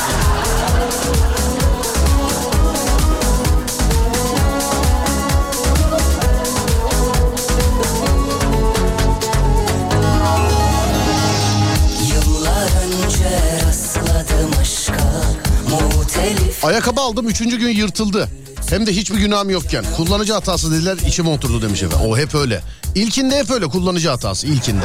Ayakkabı 16.62 17.00
aldım 17.00 17.28
üçüncü 17.28 17.58
gün 17.58 17.68
yırtıldı. 17.68 18.28
Hem 18.70 18.86
de 18.86 18.92
hiçbir 18.92 19.18
günahım 19.18 19.50
yokken. 19.50 19.84
Kullanıcı 19.96 20.32
hatası 20.32 20.72
dediler 20.72 20.96
içime 21.06 21.28
oturdu 21.28 21.62
demiş 21.62 21.82
efendim. 21.82 22.06
O 22.10 22.16
hep 22.18 22.34
öyle. 22.34 22.60
İlkinde 22.94 23.38
hep 23.38 23.50
öyle 23.50 23.66
kullanıcı 23.66 24.08
hatası 24.08 24.46
ilkinde. 24.46 24.84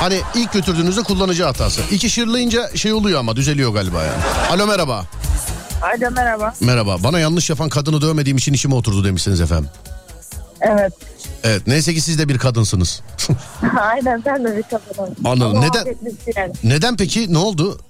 Hani 0.00 0.20
ilk 0.34 0.52
götürdüğünüzde 0.52 1.02
kullanıcı 1.02 1.44
hatası. 1.44 1.80
İki 1.90 2.10
şırlayınca 2.10 2.76
şey 2.76 2.92
oluyor 2.92 3.20
ama 3.20 3.36
düzeliyor 3.36 3.72
galiba 3.74 4.02
yani. 4.04 4.22
Alo 4.50 4.66
merhaba. 4.66 5.04
Alo 5.82 6.10
merhaba. 6.10 6.54
Merhaba. 6.60 6.96
Bana 7.04 7.18
yanlış 7.18 7.50
yapan 7.50 7.68
kadını 7.68 8.00
dövmediğim 8.00 8.36
için 8.38 8.52
içime 8.52 8.74
oturdu 8.74 9.04
demişsiniz 9.04 9.40
efendim. 9.40 9.70
Evet. 10.60 10.92
Evet 11.44 11.66
neyse 11.66 11.94
ki 11.94 12.00
siz 12.00 12.18
de 12.18 12.28
bir 12.28 12.38
kadınsınız. 12.38 13.00
Aynen 13.80 14.22
sen 14.24 14.44
de 14.44 14.56
bir 14.56 14.62
kadınım. 14.62 15.14
Anladım. 15.24 15.56
Ama 15.56 15.66
Neden- 15.66 15.96
Yani. 16.36 16.52
Neden 16.64 16.96
peki 16.96 17.32
ne 17.32 17.38
oldu? 17.38 17.80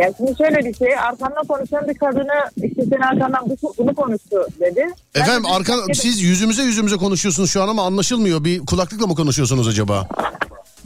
Ya 0.00 0.12
şimdi 0.16 0.34
şöyle 0.38 0.56
bir 0.58 0.74
şey 0.74 0.98
arkamda 0.98 1.40
konuşan 1.48 1.88
bir 1.88 1.94
kadını 1.94 2.50
işte 2.56 2.82
senin 2.84 3.00
arkandan 3.00 3.48
bu, 3.48 3.74
bunu 3.78 3.94
konuştu 3.94 4.46
dedi. 4.60 4.80
Ben 5.14 5.20
Efendim 5.20 5.44
de- 5.44 5.48
arka, 5.48 5.74
siz 5.94 6.22
yüzümüze 6.22 6.62
yüzümüze 6.62 6.96
konuşuyorsunuz 6.96 7.50
şu 7.50 7.62
an 7.62 7.68
ama 7.68 7.86
anlaşılmıyor. 7.86 8.44
Bir 8.44 8.66
kulaklıkla 8.66 9.06
mı 9.06 9.14
konuşuyorsunuz 9.14 9.68
acaba? 9.68 10.08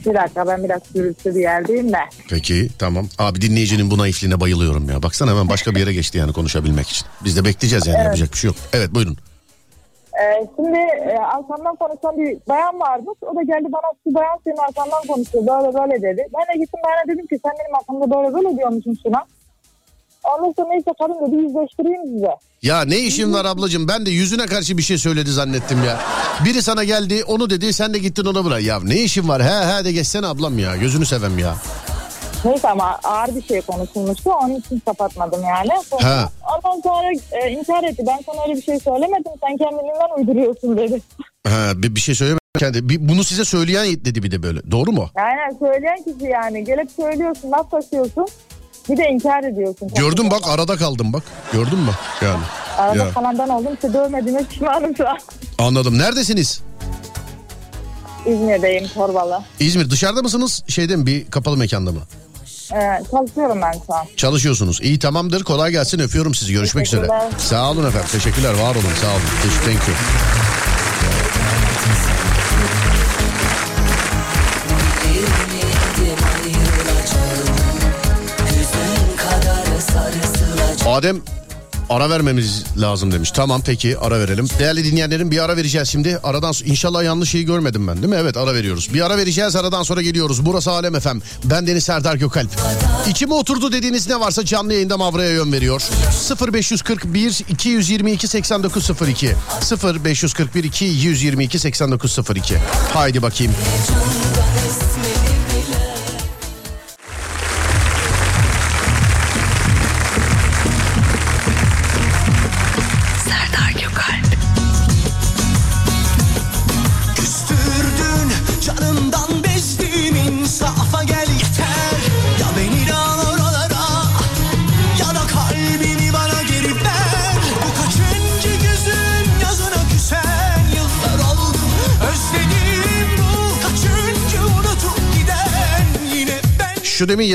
Bir 0.05 0.13
dakika 0.13 0.47
ben 0.47 0.63
biraz 0.63 0.81
gürültü 0.95 1.35
bir 1.35 1.39
yerdeyim 1.39 1.93
de. 1.93 1.97
Peki 2.29 2.69
tamam. 2.79 3.07
Abi 3.19 3.41
dinleyicinin 3.41 3.91
bu 3.91 3.97
naifliğine 3.97 4.39
bayılıyorum 4.39 4.89
ya. 4.89 5.03
Baksana 5.03 5.31
hemen 5.31 5.49
başka 5.49 5.71
bir 5.75 5.79
yere 5.79 5.93
geçti 5.93 6.17
yani 6.17 6.33
konuşabilmek 6.33 6.89
için. 6.89 7.07
Biz 7.23 7.37
de 7.37 7.45
bekleyeceğiz 7.45 7.87
yani 7.87 8.03
yapacak 8.03 8.33
bir 8.33 8.37
şey 8.37 8.47
yok. 8.47 8.57
Evet 8.73 8.93
buyurun. 8.93 9.17
Ee, 10.21 10.47
şimdi 10.55 10.77
e, 10.77 11.17
arkamdan 11.17 11.75
konuşan 11.75 12.17
bir 12.17 12.37
bayan 12.49 12.79
varmış. 12.79 13.17
O 13.21 13.35
da 13.35 13.41
geldi 13.43 13.67
bana 13.71 13.89
şu 14.03 14.13
bayan 14.15 14.37
senin 14.43 14.57
arkamdan 14.57 15.03
konuşuyor 15.07 15.43
böyle 15.47 15.77
böyle 15.79 16.01
dedi. 16.01 16.27
Ben 16.33 16.55
de 16.55 16.59
gittim 16.59 16.79
bayana 16.85 17.03
dedim 17.07 17.27
ki 17.27 17.39
sen 17.43 17.53
benim 17.59 17.75
arkamda 17.75 18.15
böyle 18.15 18.33
böyle 18.35 18.57
diyormuşsun 18.57 18.97
şuna. 19.03 19.25
Ondan 20.23 20.53
sonra 20.57 20.69
neyse 20.69 20.91
kadın 20.99 21.27
dedi 21.27 21.35
yüzleştireyim 21.41 22.03
size. 22.13 22.35
Ya 22.61 22.81
ne 22.85 22.97
işin 22.97 23.33
var 23.33 23.45
ablacığım 23.45 23.87
ben 23.87 24.05
de 24.05 24.11
yüzüne 24.11 24.45
karşı 24.45 24.77
bir 24.77 24.81
şey 24.83 24.97
söyledi 24.97 25.31
zannettim 25.31 25.83
ya. 25.83 25.99
Biri 26.45 26.61
sana 26.61 26.83
geldi 26.83 27.23
onu 27.27 27.49
dedi 27.49 27.73
sen 27.73 27.93
de 27.93 27.97
gittin 27.97 28.25
ona 28.25 28.45
bırak. 28.45 28.63
Ya 28.63 28.79
ne 28.83 28.95
işin 28.95 29.27
var 29.27 29.43
he 29.43 29.65
he 29.73 29.85
de 29.85 29.91
geçsene 29.91 30.27
ablam 30.27 30.59
ya 30.59 30.75
gözünü 30.75 31.05
sevem 31.05 31.39
ya. 31.39 31.55
Neyse 32.45 32.69
ama 32.69 32.99
ağır 33.03 33.35
bir 33.35 33.41
şey 33.43 33.61
konuşulmuştu. 33.61 34.31
Onun 34.43 34.55
için 34.55 34.79
kapatmadım 34.85 35.43
yani. 35.43 35.69
Sonra, 35.89 36.03
Ha. 36.05 36.29
ondan 36.55 36.81
sonra 36.81 37.07
e, 37.31 37.51
inkar 37.51 37.83
etti. 37.83 38.03
Ben 38.07 38.19
sana 38.25 38.43
öyle 38.43 38.55
bir 38.55 38.61
şey 38.61 38.79
söylemedim. 38.79 39.31
Sen 39.41 39.57
kendiliğinden 39.57 40.17
uyduruyorsun 40.17 40.77
dedi. 40.77 41.01
Ha, 41.47 41.71
bir, 41.75 41.95
bir 41.95 41.99
şey 41.99 42.15
söyleme 42.15 42.39
kendi. 42.59 42.89
Bir, 42.89 43.09
bunu 43.09 43.23
size 43.23 43.45
söyleyen 43.45 43.85
dedi 44.05 44.23
bir 44.23 44.31
de 44.31 44.43
böyle. 44.43 44.71
Doğru 44.71 44.91
mu? 44.91 45.09
Aynen 45.15 45.57
söyleyen 45.59 45.97
kişi 46.03 46.25
yani. 46.31 46.63
Gelip 46.63 46.91
söylüyorsun, 46.91 47.51
laf 47.51 47.71
taşıyorsun. 47.71 48.27
Bir 48.89 48.97
de 48.97 49.09
inkar 49.09 49.43
ediyorsun. 49.43 49.87
Gördün 49.97 50.31
bak 50.31 50.41
arada 50.47 50.75
kaldım 50.77 51.13
bak. 51.13 51.23
Gördün 51.53 51.79
mü? 51.79 51.91
Yani. 52.21 52.43
Arada 52.77 52.97
Ya. 53.03 53.09
falandan 53.11 53.49
oldum. 53.49 53.73
İşte 53.73 53.93
dövmediğime 53.93 54.43
pişmanım 54.43 54.95
şu 54.97 55.09
an. 55.09 55.17
Anladım. 55.59 55.97
Neredesiniz? 55.97 56.61
İzmir'deyim 58.25 58.87
Torbalı. 58.87 59.39
İzmir. 59.59 59.89
Dışarıda 59.89 60.21
mısınız? 60.21 60.63
Şeyde 60.67 60.95
mi? 60.95 61.05
Bir 61.05 61.25
kapalı 61.31 61.57
mekanda 61.57 61.91
mı? 61.91 61.99
Ee, 62.75 63.03
çalışıyorum 63.11 63.61
ben 63.61 63.73
şu 63.87 63.93
an. 63.93 64.05
Çalışıyorsunuz. 64.17 64.81
İyi 64.81 64.99
tamamdır. 64.99 65.43
Kolay 65.43 65.71
gelsin. 65.71 65.99
Öpüyorum 65.99 66.35
sizi. 66.35 66.53
Görüşmek 66.53 66.87
üzere. 66.87 67.07
Sağ 67.37 67.71
olun 67.71 67.87
efendim. 67.87 68.09
Teşekkürler. 68.11 68.53
Var 68.53 68.75
olun. 68.75 68.93
Sağ 69.01 69.07
olun. 69.07 69.21
Teşekkür 69.43 69.65
thank 69.65 69.87
you. 69.87 69.95
Adem 80.85 81.21
ara 81.89 82.09
vermemiz 82.09 82.63
lazım 82.77 83.11
demiş. 83.11 83.31
Tamam 83.31 83.61
peki 83.65 83.97
ara 83.99 84.19
verelim. 84.19 84.47
Değerli 84.59 84.85
dinleyenlerim 84.85 85.31
bir 85.31 85.43
ara 85.43 85.57
vereceğiz 85.57 85.89
şimdi. 85.89 86.19
Aradan 86.23 86.53
inşallah 86.65 87.03
yanlış 87.03 87.29
şeyi 87.29 87.45
görmedim 87.45 87.87
ben 87.87 87.97
değil 87.97 88.07
mi? 88.07 88.17
Evet 88.21 88.37
ara 88.37 88.53
veriyoruz. 88.53 88.93
Bir 88.93 89.01
ara 89.05 89.17
vereceğiz 89.17 89.55
aradan 89.55 89.83
sonra 89.83 90.01
geliyoruz. 90.01 90.45
Burası 90.45 90.71
Alem 90.71 90.99
FM. 90.99 91.17
Ben 91.43 91.67
Deniz 91.67 91.83
Serdar 91.83 92.15
Gökalp. 92.15 92.49
İçime 93.09 93.33
oturdu 93.33 93.71
dediğiniz 93.71 94.09
ne 94.09 94.19
varsa 94.19 94.45
canlı 94.45 94.73
yayında 94.73 94.97
Mavra'ya 94.97 95.29
yön 95.29 95.51
veriyor. 95.51 95.81
0541 96.53 97.41
222 97.49 98.27
8902 98.27 99.31
0541 100.05 100.63
222 100.63 101.59
8902 101.59 102.55
Haydi 102.93 103.21
bakayım. 103.21 103.53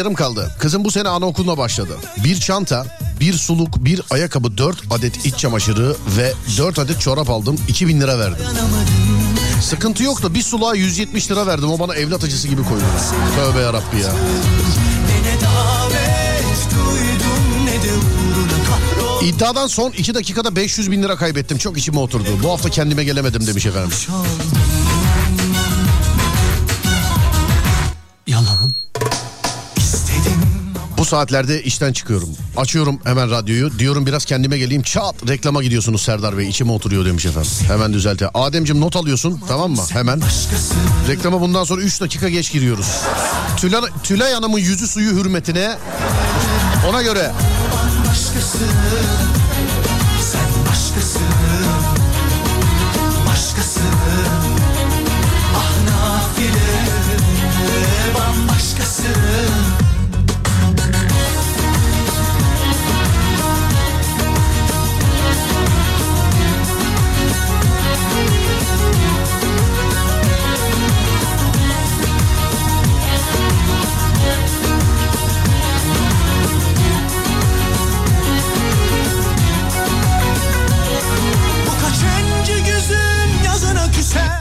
Yarım 0.01 0.15
kaldı. 0.15 0.51
Kızım 0.59 0.85
bu 0.85 0.91
sene 0.91 1.09
anaokuluna 1.09 1.59
başladı. 1.59 1.97
Bir 2.25 2.41
çanta, 2.41 2.87
bir 3.21 3.33
suluk, 3.33 3.85
bir 3.85 4.03
ayakkabı, 4.11 4.59
dört 4.59 4.79
adet 4.91 5.27
iç 5.27 5.37
çamaşırı 5.37 5.97
ve 6.17 6.33
dört 6.59 6.79
adet 6.79 7.01
çorap 7.01 7.31
aldım. 7.31 7.57
2000 7.69 8.01
lira 8.01 8.19
verdim. 8.19 8.45
Sıkıntı 9.63 10.03
yok 10.03 10.23
da 10.23 10.35
bir 10.35 10.43
suluğa 10.43 10.75
170 10.75 11.31
lira 11.31 11.47
verdim. 11.47 11.71
O 11.71 11.79
bana 11.79 11.95
evlat 11.95 12.25
acısı 12.25 12.49
gibi 12.49 12.63
koydu. 12.63 12.83
Tövbe 13.37 13.61
yarabbi 13.61 13.97
ya. 14.01 14.11
İddiadan 19.23 19.67
son 19.67 19.91
2 19.91 20.15
dakikada 20.15 20.57
500 20.57 20.91
bin 20.91 21.03
lira 21.03 21.17
kaybettim. 21.17 21.59
Çok 21.59 21.79
içime 21.79 21.99
oturdu. 21.99 22.29
Bu 22.43 22.51
hafta 22.51 22.71
kendime 22.71 23.05
gelemedim 23.05 23.47
demiş 23.47 23.67
efendim. 23.67 23.91
Saatlerde 31.11 31.63
işten 31.63 31.93
çıkıyorum. 31.93 32.29
Açıyorum 32.57 33.01
hemen 33.05 33.31
radyoyu. 33.31 33.79
Diyorum 33.79 34.07
biraz 34.07 34.25
kendime 34.25 34.59
geleyim. 34.59 34.83
Çat 34.83 35.15
reklama 35.29 35.63
gidiyorsunuz 35.63 36.03
Serdar 36.03 36.39
Bey. 36.39 36.49
İçime 36.49 36.73
oturuyor 36.73 37.05
demiş 37.05 37.27
efendim. 37.27 37.51
Hemen 37.67 37.93
düzelte. 37.93 38.29
Ademciğim 38.29 38.81
not 38.81 38.97
alıyorsun 38.97 39.41
tamam 39.49 39.71
mı? 39.71 39.83
Hemen. 39.93 40.21
Reklama 41.09 41.41
bundan 41.41 41.65
sonra 41.65 41.81
3 41.81 42.01
dakika 42.01 42.29
geç 42.29 42.53
giriyoruz. 42.53 42.87
Tülay, 43.57 43.81
Tülay 44.03 44.33
Hanım'ın 44.33 44.59
yüzü 44.59 44.89
suyu 44.89 45.11
hürmetine 45.11 45.77
ona 46.89 47.03
göre. 47.03 47.33
Başkası 48.11 48.59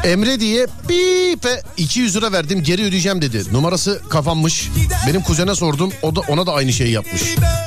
Emre 0.09 0.39
diye 0.39 0.67
bipe 0.89 1.61
200 1.77 2.15
lira 2.15 2.31
verdim 2.31 2.63
geri 2.63 2.83
ödeyeceğim 2.83 3.21
dedi. 3.21 3.43
Numarası 3.51 4.01
kapanmış. 4.09 4.69
Benim 5.07 5.21
kuzene 5.21 5.55
sordum 5.55 5.91
o 6.01 6.15
da 6.15 6.19
ona 6.19 6.47
da 6.47 6.53
aynı 6.53 6.73
şeyi 6.73 6.91
yapmış. 6.91 7.21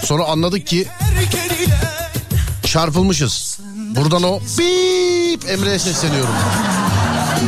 Sonra 0.05 0.25
anladık 0.25 0.67
ki 0.67 0.87
çarpılmışız. 2.67 3.59
Buradan 3.97 4.23
o 4.23 4.41
bip 4.41 5.51
Emre'ye 5.51 5.79
sesleniyorum. 5.79 6.35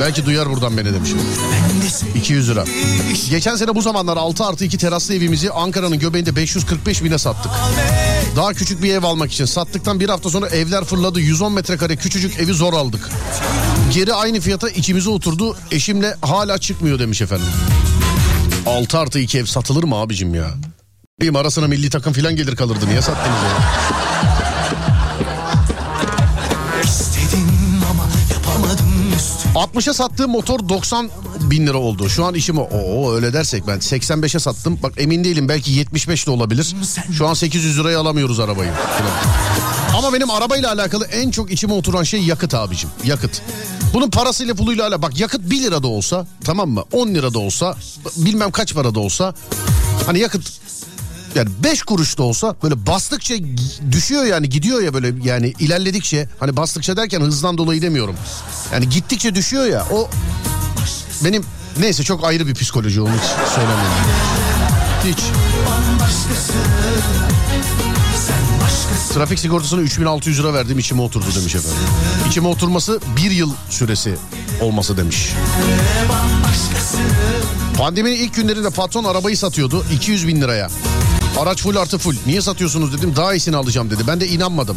Belki 0.01 0.27
duyar 0.27 0.51
buradan 0.51 0.77
beni 0.77 0.95
demişim. 0.95 1.19
200 2.15 2.49
lira. 2.51 2.65
Geçen 3.31 3.57
sene 3.57 3.75
bu 3.75 3.83
zamanlar 3.83 4.17
6 4.17 4.45
artı 4.45 4.65
2 4.65 4.79
teraslı 4.79 5.15
evimizi 5.15 5.51
Ankara'nın 5.51 5.99
göbeğinde 5.99 6.37
545 6.37 7.05
bine 7.05 7.19
sattık. 7.19 7.53
Daha 8.37 8.55
küçük 8.55 8.83
bir 8.83 8.95
ev 8.95 9.03
almak 9.03 9.33
için. 9.33 9.45
Sattıktan 9.45 10.01
bir 10.01 10.09
hafta 10.09 10.31
sonra 10.31 10.49
evler 10.49 10.85
fırladı. 10.85 11.21
110 11.21 11.53
metrekare 11.53 11.97
küçücük 11.97 12.41
evi 12.41 12.55
zor 12.55 12.73
aldık. 12.73 13.11
Geri 13.95 14.15
aynı 14.15 14.41
fiyata 14.41 14.69
içimize 14.69 15.11
oturdu. 15.11 15.57
Eşimle 15.71 16.17
hala 16.23 16.59
çıkmıyor 16.59 16.99
demiş 16.99 17.23
efendim. 17.23 17.47
6 18.67 18.99
artı 18.99 19.19
2 19.19 19.39
ev 19.39 19.45
satılır 19.45 19.85
mı 19.85 19.97
abicim 19.97 20.35
ya? 20.35 20.51
Benim 21.21 21.37
arasına 21.37 21.67
milli 21.67 21.91
takım 21.91 22.13
filan 22.13 22.37
gelir 22.37 22.57
kalırdı. 22.57 22.87
Niye 22.89 23.03
sattınız 23.03 23.43
ya? 23.43 23.51
İstedim 26.85 27.49
ama 27.91 28.05
yapamadım 28.35 29.13
üstü 29.17 29.49
60'a 29.79 29.95
sattığım 29.95 30.31
motor 30.31 30.69
90 30.69 31.11
bin 31.41 31.67
lira 31.67 31.79
oldu. 31.79 32.09
Şu 32.09 32.25
an 32.25 32.35
işim 32.35 32.59
o. 32.59 33.13
Öyle 33.13 33.33
dersek 33.33 33.67
ben 33.67 33.79
85'e 33.79 34.41
sattım. 34.41 34.79
Bak 34.83 34.93
emin 34.97 35.25
değilim 35.25 35.49
belki 35.49 35.73
75 35.73 36.27
de 36.27 36.31
olabilir. 36.31 36.77
Şu 37.19 37.27
an 37.27 37.35
800 37.35 37.79
liraya 37.79 37.99
alamıyoruz 37.99 38.41
arabayı. 38.41 38.71
Ama 39.97 40.13
benim 40.13 40.31
arabayla 40.31 40.73
alakalı 40.73 41.07
en 41.07 41.31
çok 41.31 41.51
içime 41.53 41.73
oturan 41.75 42.03
şey 42.03 42.21
yakıt 42.23 42.55
abicim. 42.55 42.91
Yakıt. 43.05 43.43
Bunun 43.95 44.11
parasıyla 44.11 44.55
puluyla 44.55 44.87
ala 44.87 45.03
bak 45.03 45.21
yakıt 45.21 45.51
1 45.51 45.63
lira 45.63 45.83
da 45.83 45.89
olsa 45.89 46.27
tamam 46.45 46.71
mı? 46.71 46.85
10 46.93 47.09
lira 47.09 47.35
da 47.35 47.39
olsa 47.39 47.77
bilmem 48.17 48.51
kaç 48.51 48.75
para 48.75 48.95
da 48.95 49.01
olsa 49.01 49.35
hani 50.07 50.19
yakıt 50.19 50.53
yani 51.35 51.49
5 51.65 51.83
kuruş 51.83 52.19
da 52.19 52.23
olsa 52.23 52.57
böyle 52.63 52.87
bastıkça 52.87 53.35
düşüyor 53.93 54.25
yani 54.25 54.49
gidiyor 54.49 54.83
ya 54.83 54.95
böyle 54.95 55.15
yani 55.25 55.55
ilerledikçe 55.59 56.29
hani 56.41 56.57
bastıkça 56.57 56.97
derken 56.97 57.21
hızdan 57.21 57.59
dolayı 57.59 57.83
demiyorum. 57.83 58.17
Yani 58.73 58.89
gittikçe 58.89 59.35
düşüyor 59.35 59.67
ya 59.67 59.87
o 59.93 60.11
benim 61.25 61.45
neyse 61.79 62.03
çok 62.03 62.25
ayrı 62.25 62.47
bir 62.47 62.55
psikoloji 62.55 63.01
onu 63.01 63.11
hiç 63.13 63.51
söylemiyorum. 63.55 63.95
Hiç. 65.05 65.19
Trafik 69.13 69.39
sigortasına 69.39 69.81
3600 69.81 70.39
lira 70.39 70.55
verdim 70.55 70.79
içime 70.79 71.03
oturdu 71.03 71.25
demiş 71.39 71.55
efendim. 71.55 71.79
İçime 72.29 72.49
oturması 72.49 73.01
bir 73.17 73.31
yıl 73.31 73.53
süresi 73.71 74.15
olması 74.61 74.97
demiş. 74.97 75.29
Pandeminin 77.79 78.17
ilk 78.17 78.35
günlerinde 78.35 78.71
patron 78.71 79.05
arabayı 79.05 79.37
satıyordu 79.37 79.85
200 79.95 80.29
bin 80.29 80.41
liraya. 80.41 80.71
Araç 81.41 81.63
full 81.63 81.77
artı 81.77 81.99
full. 81.99 82.17
Niye 82.27 82.43
satıyorsunuz 82.43 82.93
dedim 82.99 83.17
daha 83.17 83.35
iyisini 83.35 83.57
alacağım 83.57 83.91
dedi. 83.91 84.03
Ben 84.07 84.21
de 84.21 84.29
inanmadım. 84.29 84.77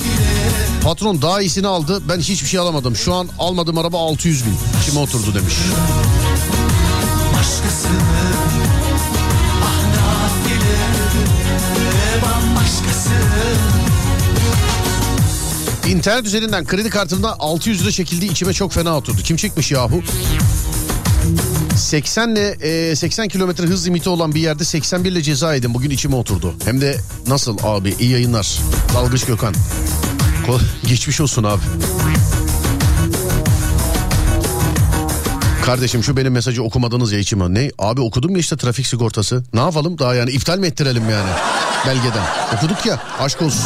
Patron 0.84 1.22
daha 1.22 1.42
iyisini 1.42 1.68
aldı 1.68 2.02
ben 2.10 2.20
hiçbir 2.20 2.48
şey 2.48 2.60
alamadım. 2.60 2.96
Şu 2.96 3.14
an 3.14 3.30
almadığım 3.40 3.78
araba 3.78 3.98
600 3.98 4.46
bin. 4.46 4.54
İçime 4.82 5.00
oturdu 5.00 5.36
demiş. 5.36 5.54
İnternet 15.88 16.26
üzerinden 16.26 16.66
kredi 16.66 16.90
kartımda 16.90 17.40
600 17.40 17.82
lira 17.82 17.92
çekildi 17.92 18.26
içime 18.26 18.54
çok 18.54 18.72
fena 18.72 18.98
oturdu. 18.98 19.22
Kim 19.24 19.38
çekmiş 19.38 19.72
yahu? 19.72 20.02
80 21.76 22.30
ile 22.30 22.50
e, 22.90 22.96
80 22.96 23.28
kilometre 23.28 23.64
hız 23.64 23.88
limiti 23.88 24.10
olan 24.10 24.36
bir 24.36 24.42
yerde 24.42 24.64
81 24.64 25.12
ile 25.12 25.22
ceza 25.22 25.56
yedim. 25.56 25.74
Bugün 25.74 25.90
içime 25.90 26.16
oturdu. 26.16 26.54
Hem 26.66 26.82
de 26.82 26.98
nasıl 27.28 27.58
abi 27.64 27.96
iyi 28.00 28.10
yayınlar. 28.10 28.60
Dalgıç 28.94 29.26
Gökhan. 29.26 29.54
Geçmiş 30.88 31.22
olsun 31.22 31.44
abi. 31.44 31.62
Kardeşim 35.66 36.04
şu 36.04 36.18
benim 36.18 36.34
mesajı 36.34 36.64
okumadınız 36.64 37.12
ya 37.12 37.20
içime. 37.20 37.54
Ne? 37.54 37.72
Abi 37.80 38.02
okudum 38.02 38.32
ya 38.32 38.38
işte 38.38 38.58
trafik 38.58 38.88
sigortası. 38.88 39.44
Ne 39.54 39.60
yapalım 39.60 39.98
daha 39.98 40.16
yani 40.16 40.32
iptal 40.32 40.58
mi 40.58 40.68
ettirelim 40.68 41.10
yani 41.10 41.30
belgeden. 41.88 42.24
Okuduk 42.58 42.86
ya 42.86 43.00
aşk 43.20 43.42
olsun. 43.42 43.66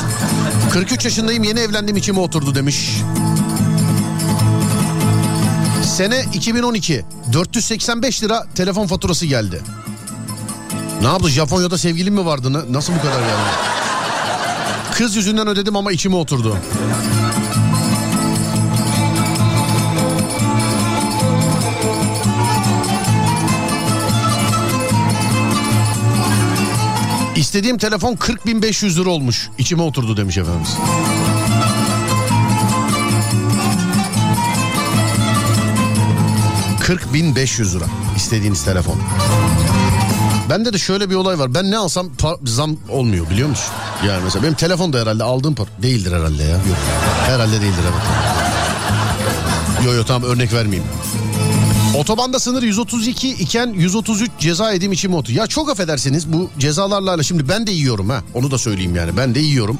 43 0.73 1.05
yaşındayım 1.05 1.43
yeni 1.43 1.59
evlendim 1.59 1.95
içime 1.97 2.19
oturdu 2.19 2.55
demiş. 2.55 2.89
Sene 5.97 6.25
2012 6.33 7.05
485 7.33 8.23
lira 8.23 8.43
telefon 8.55 8.87
faturası 8.87 9.25
geldi. 9.25 9.61
Ne 11.01 11.07
yaptı 11.07 11.29
Japonya'da 11.29 11.77
sevgilim 11.77 12.13
mi 12.13 12.25
vardı? 12.25 12.53
Na- 12.53 12.63
Nasıl 12.73 12.93
bu 12.93 12.97
kadar 13.01 13.19
yani? 13.21 13.47
Kız 14.97 15.15
yüzünden 15.15 15.47
ödedim 15.47 15.75
ama 15.75 15.91
içime 15.91 16.15
oturdu. 16.15 16.57
İstediğim 27.41 27.77
telefon 27.77 28.15
40.500 28.15 29.01
lira 29.01 29.09
olmuş. 29.09 29.49
İçime 29.57 29.81
oturdu 29.83 30.17
demiş 30.17 30.37
efendimiz. 30.37 30.69
...40.500 36.81 37.75
lira 37.75 37.85
istediğiniz 38.15 38.63
telefon. 38.65 38.95
Bende 40.49 40.73
de 40.73 40.77
şöyle 40.77 41.09
bir 41.09 41.15
olay 41.15 41.39
var. 41.39 41.53
Ben 41.53 41.71
ne 41.71 41.77
alsam 41.77 42.07
pa- 42.17 42.49
zam 42.49 42.77
olmuyor 42.89 43.29
biliyor 43.29 43.49
musun? 43.49 43.73
Yani 44.07 44.23
mesela 44.23 44.43
benim 44.43 44.53
telefon 44.53 44.93
da 44.93 44.99
herhalde 44.99 45.23
aldığım 45.23 45.55
par... 45.55 45.67
Değildir 45.81 46.11
herhalde 46.13 46.43
ya. 46.43 46.49
Yok. 46.49 46.61
Herhalde 47.27 47.61
değildir 47.61 47.83
evet. 47.83 48.01
Yok 49.85 49.95
yok 49.95 50.07
tamam 50.07 50.29
örnek 50.29 50.53
vermeyeyim. 50.53 50.87
Otobanda 51.97 52.39
sınır 52.39 52.63
132 52.63 53.29
iken 53.29 53.67
133 53.67 54.31
ceza 54.39 54.73
edim 54.73 54.91
içime 54.91 55.15
otur. 55.15 55.33
Ya 55.33 55.47
çok 55.47 55.69
affedersiniz 55.69 56.33
bu 56.33 56.49
cezalarla 56.59 57.23
şimdi 57.23 57.49
ben 57.49 57.67
de 57.67 57.71
yiyorum 57.71 58.09
ha. 58.09 58.23
Onu 58.33 58.51
da 58.51 58.57
söyleyeyim 58.57 58.95
yani 58.95 59.17
ben 59.17 59.35
de 59.35 59.39
yiyorum. 59.39 59.77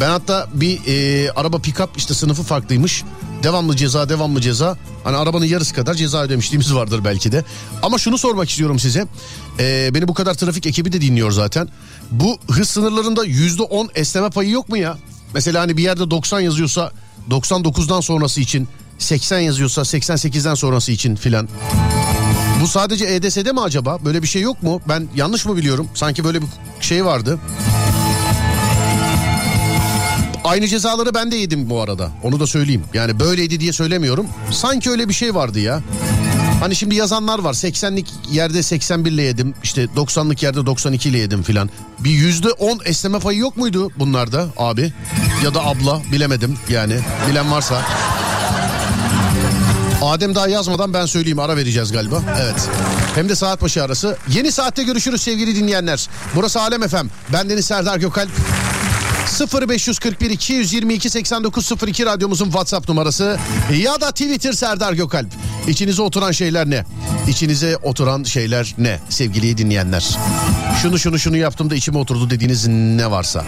Ben 0.00 0.08
hatta 0.08 0.46
bir 0.54 0.80
e, 0.86 1.30
araba 1.30 1.56
pick-up 1.56 1.88
işte 1.96 2.14
sınıfı 2.14 2.42
farklıymış. 2.42 3.04
Devamlı 3.42 3.76
ceza 3.76 4.08
devamlı 4.08 4.40
ceza. 4.40 4.76
Hani 5.04 5.16
arabanın 5.16 5.44
yarısı 5.44 5.74
kadar 5.74 5.94
ceza 5.94 6.22
ödemişliğimiz 6.22 6.74
vardır 6.74 7.00
belki 7.04 7.32
de. 7.32 7.44
Ama 7.82 7.98
şunu 7.98 8.18
sormak 8.18 8.50
istiyorum 8.50 8.78
size. 8.78 9.06
E, 9.58 9.90
beni 9.94 10.08
bu 10.08 10.14
kadar 10.14 10.34
trafik 10.34 10.66
ekibi 10.66 10.92
de 10.92 11.00
dinliyor 11.00 11.30
zaten. 11.30 11.68
Bu 12.10 12.38
hız 12.50 12.68
sınırlarında 12.68 13.24
yüzde 13.24 13.62
on 13.62 13.88
esneme 13.94 14.30
payı 14.30 14.50
yok 14.50 14.68
mu 14.68 14.76
ya? 14.76 14.98
Mesela 15.34 15.60
hani 15.60 15.76
bir 15.76 15.82
yerde 15.82 16.10
90 16.10 16.40
yazıyorsa 16.40 16.92
99'dan 17.30 18.00
sonrası 18.00 18.40
için 18.40 18.68
80 18.98 19.38
yazıyorsa 19.38 19.82
88'den 19.82 20.54
sonrası 20.54 20.92
için 20.92 21.16
filan. 21.16 21.48
Bu 22.62 22.68
sadece 22.68 23.04
EDS'de 23.04 23.52
mi 23.52 23.60
acaba? 23.60 23.98
Böyle 24.04 24.22
bir 24.22 24.28
şey 24.28 24.42
yok 24.42 24.62
mu? 24.62 24.80
Ben 24.88 25.08
yanlış 25.14 25.46
mı 25.46 25.56
biliyorum? 25.56 25.88
Sanki 25.94 26.24
böyle 26.24 26.42
bir 26.42 26.46
şey 26.80 27.04
vardı. 27.04 27.38
Aynı 30.44 30.68
cezaları 30.68 31.14
ben 31.14 31.32
de 31.32 31.36
yedim 31.36 31.70
bu 31.70 31.80
arada. 31.82 32.10
Onu 32.22 32.40
da 32.40 32.46
söyleyeyim. 32.46 32.84
Yani 32.94 33.20
böyleydi 33.20 33.60
diye 33.60 33.72
söylemiyorum. 33.72 34.26
Sanki 34.50 34.90
öyle 34.90 35.08
bir 35.08 35.14
şey 35.14 35.34
vardı 35.34 35.60
ya. 35.60 35.82
Hani 36.60 36.76
şimdi 36.76 36.94
yazanlar 36.94 37.38
var 37.38 37.54
80'lik 37.54 38.06
yerde 38.30 38.62
81 38.62 39.12
ile 39.12 39.22
yedim 39.22 39.54
işte 39.62 39.84
90'lık 39.84 40.42
yerde 40.42 40.66
92 40.66 41.08
ile 41.08 41.18
yedim 41.18 41.42
filan. 41.42 41.70
Bir 41.98 42.10
yüzde 42.10 42.48
10 42.50 42.80
esneme 42.84 43.18
payı 43.18 43.38
yok 43.38 43.56
muydu 43.56 43.90
bunlarda 43.98 44.46
abi 44.56 44.92
ya 45.44 45.54
da 45.54 45.64
abla 45.66 46.02
bilemedim 46.12 46.58
yani 46.68 46.94
bilen 47.30 47.52
varsa. 47.52 47.82
Adem 50.02 50.34
daha 50.34 50.48
yazmadan 50.48 50.94
ben 50.94 51.06
söyleyeyim 51.06 51.38
ara 51.38 51.56
vereceğiz 51.56 51.92
galiba. 51.92 52.22
Evet. 52.42 52.68
Hem 53.14 53.28
de 53.28 53.36
saat 53.36 53.62
başı 53.62 53.84
arası. 53.84 54.16
Yeni 54.28 54.52
saatte 54.52 54.82
görüşürüz 54.82 55.22
sevgili 55.22 55.56
dinleyenler. 55.56 56.08
Burası 56.34 56.60
Alem 56.60 56.82
Efem. 56.82 57.10
Ben 57.32 57.50
Deniz 57.50 57.66
Serdar 57.66 57.96
Gökalp. 57.96 58.30
0541 59.62 60.30
222 60.30 61.10
8902 61.10 62.06
radyomuzun 62.06 62.44
WhatsApp 62.44 62.88
numarası 62.88 63.38
ya 63.82 64.00
da 64.00 64.10
Twitter 64.10 64.52
Serdar 64.52 64.92
Gökalp. 64.92 65.28
İçinize 65.68 66.02
oturan 66.02 66.32
şeyler 66.32 66.70
ne? 66.70 66.84
İçinize 67.28 67.76
oturan 67.76 68.22
şeyler 68.22 68.74
ne 68.78 69.00
sevgili 69.08 69.58
dinleyenler? 69.58 70.16
Şunu 70.82 70.98
şunu 70.98 71.18
şunu 71.18 71.36
yaptım 71.36 71.70
da 71.70 71.74
içime 71.74 71.98
oturdu 71.98 72.30
dediğiniz 72.30 72.66
ne 72.68 73.10
varsa 73.10 73.44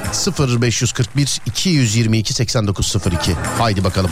0541 0.61 1.40
222 1.46 2.34
8902 2.34 3.32
haydi 3.58 3.84
bakalım. 3.84 4.11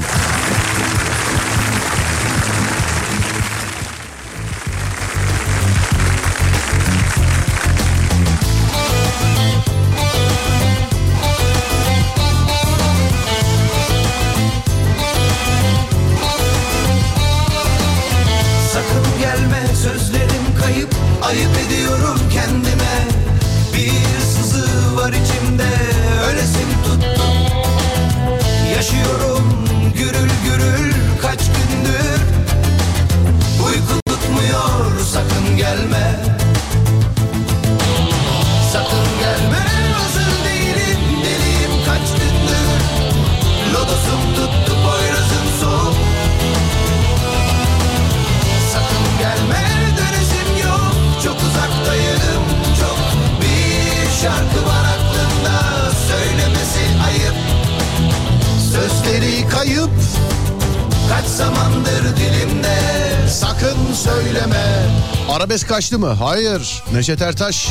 Kaçtı 65.87 65.99
mı? 65.99 66.13
Hayır. 66.13 66.83
Neşet 66.93 67.23
Ertaş 67.23 67.69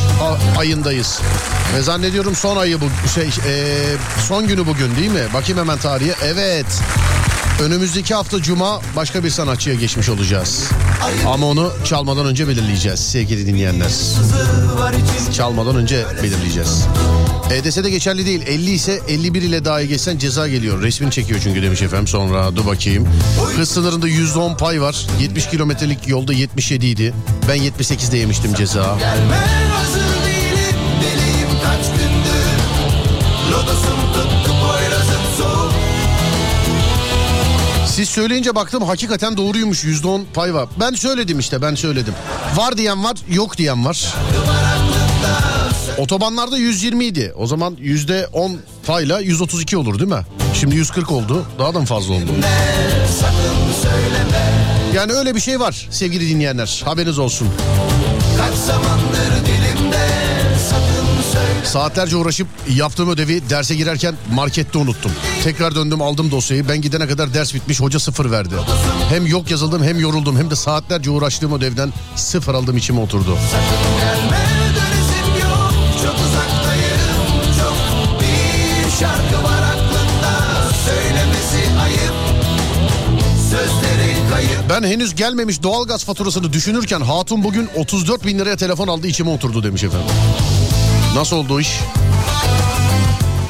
ayındayız. 0.58 1.20
Ve 1.76 1.82
zannediyorum 1.82 2.36
son 2.36 2.58
ayı 2.58 2.82
bu 2.82 2.86
şey 3.16 3.28
e, 3.28 3.76
son 4.28 4.48
günü 4.48 4.68
bugün 4.68 4.96
değil 4.96 5.12
mi? 5.12 5.24
Bakayım 5.34 5.60
hemen 5.60 5.78
tarihe. 5.78 6.16
Evet. 6.24 6.66
Önümüzdeki 7.62 8.16
hafta 8.16 8.42
cuma 8.42 8.82
başka 8.96 9.24
bir 9.24 9.30
sanatçıya 9.30 9.76
geçmiş 9.76 10.10
olacağız. 10.10 10.64
Ama 11.28 11.48
onu 11.48 11.72
çalmadan 11.86 12.26
önce 12.26 12.48
belirleyeceğiz 12.48 13.00
sevgili 13.00 13.48
dinleyenler. 13.48 13.92
Çalmadan 15.34 15.76
önce 15.76 16.06
belirleyeceğiz. 16.24 16.86
EDS'de 17.52 17.90
geçerli 17.90 18.26
değil. 18.26 18.42
50 18.48 18.72
ise 18.72 19.00
51 19.08 19.42
ile 19.42 19.66
daha 19.66 19.84
geçsen 19.84 20.18
ceza 20.18 20.48
geliyor. 20.48 20.82
Resmini 20.82 21.12
çekiyor 21.12 21.40
çünkü 21.44 21.62
demiş 21.62 21.82
efendim. 21.82 22.08
Sonra 22.08 22.56
dur 22.56 22.66
bakayım. 22.66 23.08
Hız 23.56 23.70
sınırında 23.70 24.08
%10 24.08 24.58
pay 24.58 24.82
var. 24.82 25.08
70 25.22 25.50
kilometrelik 25.50 26.08
yolda 26.08 26.34
77 26.34 26.86
idi. 26.86 27.14
Ben 27.50 27.58
78'de 27.58 28.18
yemiştim 28.18 28.54
ceza. 28.54 28.82
Gelme 29.00 29.36
hazır 29.70 30.00
değilim 30.26 30.80
deliyim 31.02 31.50
kaç 31.64 31.86
gündür 31.86 32.56
Lodosum 33.52 34.14
tuttu 34.14 34.52
Poyrazım 34.62 35.22
soğuk 35.38 35.72
Siz 37.88 38.10
söyleyince 38.10 38.56
baktım 38.56 38.84
hakikaten 38.84 39.38
doğruymuş. 39.38 39.84
%10 39.84 40.22
pay 40.34 40.54
var. 40.54 40.68
Ben 40.80 40.92
söyledim 40.94 41.40
işte 41.40 41.62
ben 41.62 41.76
söyledim. 41.76 42.14
Var 42.56 42.78
diyen 42.78 43.04
var 43.04 43.16
yok 43.30 43.58
diyen 43.58 43.86
var. 43.86 44.14
Otobanlarda 45.98 46.58
120 46.58 47.06
idi. 47.06 47.34
O 47.38 47.48
zaman 47.48 47.76
%10 47.76 48.56
payla 48.86 49.20
132 49.20 49.78
olur 49.78 50.00
değil 50.00 50.12
mi? 50.12 50.26
Şimdi 50.54 50.76
140 50.76 51.12
oldu. 51.12 51.46
Daha 51.60 51.74
da 51.74 51.80
mı 51.80 51.86
fazla 51.86 52.14
oldu? 52.14 52.32
Yani 54.96 55.12
öyle 55.12 55.36
bir 55.36 55.40
şey 55.40 55.60
var 55.60 55.88
sevgili 55.92 56.30
dinleyenler. 56.30 56.82
Haberiniz 56.86 57.20
olsun. 57.20 57.48
Kaç 58.38 58.54
zamandır 58.54 59.46
dilimde 59.46 60.08
sakın 60.70 61.06
Saatlerce 61.64 62.16
uğraşıp 62.16 62.48
yaptığım 62.76 63.10
ödevi 63.10 63.50
derse 63.50 63.76
girerken 63.76 64.16
markette 64.34 64.78
unuttum. 64.78 65.12
Tekrar 65.44 65.76
döndüm 65.76 66.02
aldım 66.02 66.32
dosyayı. 66.32 66.70
Ben 66.70 66.82
gidene 66.82 67.08
kadar 67.08 67.34
ders 67.34 67.54
bitmiş 67.54 67.82
hoca 67.82 68.00
sıfır 68.00 68.32
verdi. 68.32 68.56
Hem 69.10 69.28
yok 69.28 69.52
yazıldım 69.52 69.84
hem 69.84 70.00
yoruldum 70.00 70.38
hem 70.38 70.50
de 70.50 70.56
saatlerce 70.56 71.10
uğraştığım 71.10 71.54
ödevden 71.54 71.94
sıfır 72.16 72.54
aldım 72.54 72.78
içime 72.78 73.00
oturdu. 73.00 73.38
Gelme 74.00 74.55
Ben 84.70 84.84
henüz 84.84 85.16
gelmemiş 85.16 85.64
doğalgaz 85.64 86.04
faturasını 86.06 86.54
düşünürken 86.54 87.02
hatun 87.02 87.44
bugün 87.44 87.70
34 87.76 88.26
bin 88.26 88.40
liraya 88.40 88.58
telefon 88.58 88.88
aldı 88.88 89.08
içime 89.08 89.30
oturdu 89.30 89.64
demiş 89.64 89.84
efendim. 89.84 90.08
Nasıl 91.16 91.36
oldu 91.36 91.60
iş? 91.60 91.80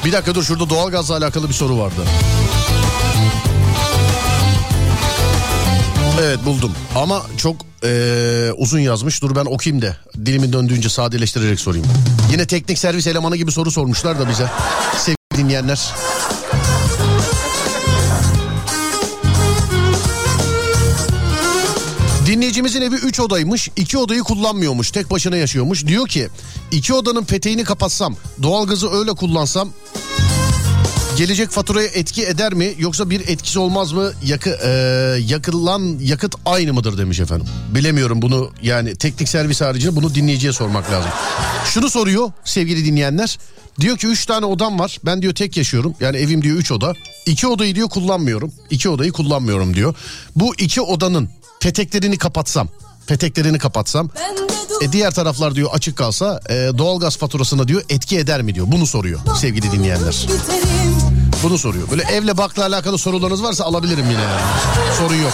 Bir 0.04 0.12
dakika 0.12 0.34
dur 0.34 0.42
şurada 0.44 0.70
doğalgazla 0.70 1.16
alakalı 1.16 1.48
bir 1.48 1.54
soru 1.54 1.78
vardı. 1.78 2.04
Evet 6.20 6.38
buldum 6.44 6.72
ama 6.96 7.22
çok 7.36 7.56
eee, 7.82 8.52
uzun 8.56 8.78
yazmış. 8.78 9.22
Dur 9.22 9.36
ben 9.36 9.44
okuyayım 9.44 9.82
da 9.82 9.96
dilimin 10.26 10.52
döndüğünce 10.52 10.88
sadeleştirerek 10.88 11.60
sorayım. 11.60 11.86
Yine 12.32 12.46
teknik 12.46 12.78
servis 12.78 13.06
elemanı 13.06 13.36
gibi 13.36 13.52
soru 13.52 13.70
sormuşlar 13.70 14.18
da 14.18 14.28
bize 14.28 14.50
sevgili 14.98 15.16
dinleyenler. 15.44 15.80
Dinleyicimizin 22.26 22.82
evi 22.82 22.94
3 22.94 23.20
odaymış. 23.20 23.68
2 23.76 23.98
odayı 23.98 24.20
kullanmıyormuş. 24.20 24.90
Tek 24.90 25.10
başına 25.10 25.36
yaşıyormuş. 25.36 25.86
Diyor 25.86 26.08
ki 26.08 26.28
iki 26.72 26.94
odanın 26.94 27.24
peteğini 27.24 27.64
kapatsam 27.64 28.16
doğalgazı 28.42 28.90
öyle 28.90 29.12
kullansam 29.12 29.72
gelecek 31.16 31.50
faturaya 31.50 31.88
etki 31.88 32.26
eder 32.26 32.54
mi 32.54 32.74
yoksa 32.78 33.10
bir 33.10 33.20
etkisi 33.20 33.58
olmaz 33.58 33.92
mı? 33.92 34.12
Yakı, 34.24 34.50
e, 34.64 34.70
yakılan 35.26 35.98
yakıt 36.00 36.34
aynı 36.46 36.74
mıdır 36.74 36.98
demiş 36.98 37.20
efendim. 37.20 37.46
Bilemiyorum 37.74 38.22
bunu 38.22 38.50
yani 38.62 38.96
teknik 38.96 39.28
servis 39.28 39.60
haricinde 39.60 39.96
bunu 39.96 40.14
dinleyiciye 40.14 40.52
sormak 40.52 40.90
lazım. 40.90 41.10
Şunu 41.64 41.90
soruyor 41.90 42.32
sevgili 42.44 42.84
dinleyenler. 42.84 43.38
Diyor 43.80 43.98
ki 43.98 44.06
3 44.06 44.26
tane 44.26 44.46
odam 44.46 44.78
var. 44.78 44.98
Ben 45.04 45.22
diyor 45.22 45.34
tek 45.34 45.56
yaşıyorum. 45.56 45.94
Yani 46.00 46.16
evim 46.16 46.42
diyor 46.42 46.56
3 46.56 46.72
oda. 46.72 46.92
2 47.26 47.46
odayı 47.46 47.74
diyor 47.74 47.88
kullanmıyorum. 47.88 48.52
2 48.70 48.88
odayı 48.88 49.12
kullanmıyorum 49.12 49.74
diyor. 49.74 49.94
Bu 50.36 50.54
iki 50.58 50.80
odanın 50.80 51.28
peteklerini 51.66 52.18
kapatsam. 52.18 52.68
Peteklerini 53.06 53.58
kapatsam. 53.58 54.10
E 54.82 54.92
diğer 54.92 55.14
taraflar 55.14 55.54
diyor 55.54 55.70
açık 55.72 55.96
kalsa 55.96 56.40
e, 56.48 56.54
doğalgaz 56.78 57.16
faturasına 57.16 57.68
diyor 57.68 57.82
etki 57.88 58.18
eder 58.18 58.42
mi 58.42 58.54
diyor. 58.54 58.66
Bunu 58.72 58.86
soruyor 58.86 59.20
sevgili 59.40 59.72
dinleyenler. 59.72 60.26
Bunu 61.42 61.58
soruyor. 61.58 61.90
Böyle 61.90 62.02
evle 62.02 62.38
bakla 62.38 62.62
alakalı 62.62 62.98
sorularınız 62.98 63.42
varsa 63.42 63.64
alabilirim 63.64 64.10
yine 64.10 64.22
yani. 64.22 64.40
Sorun 64.98 65.14
yok. 65.14 65.32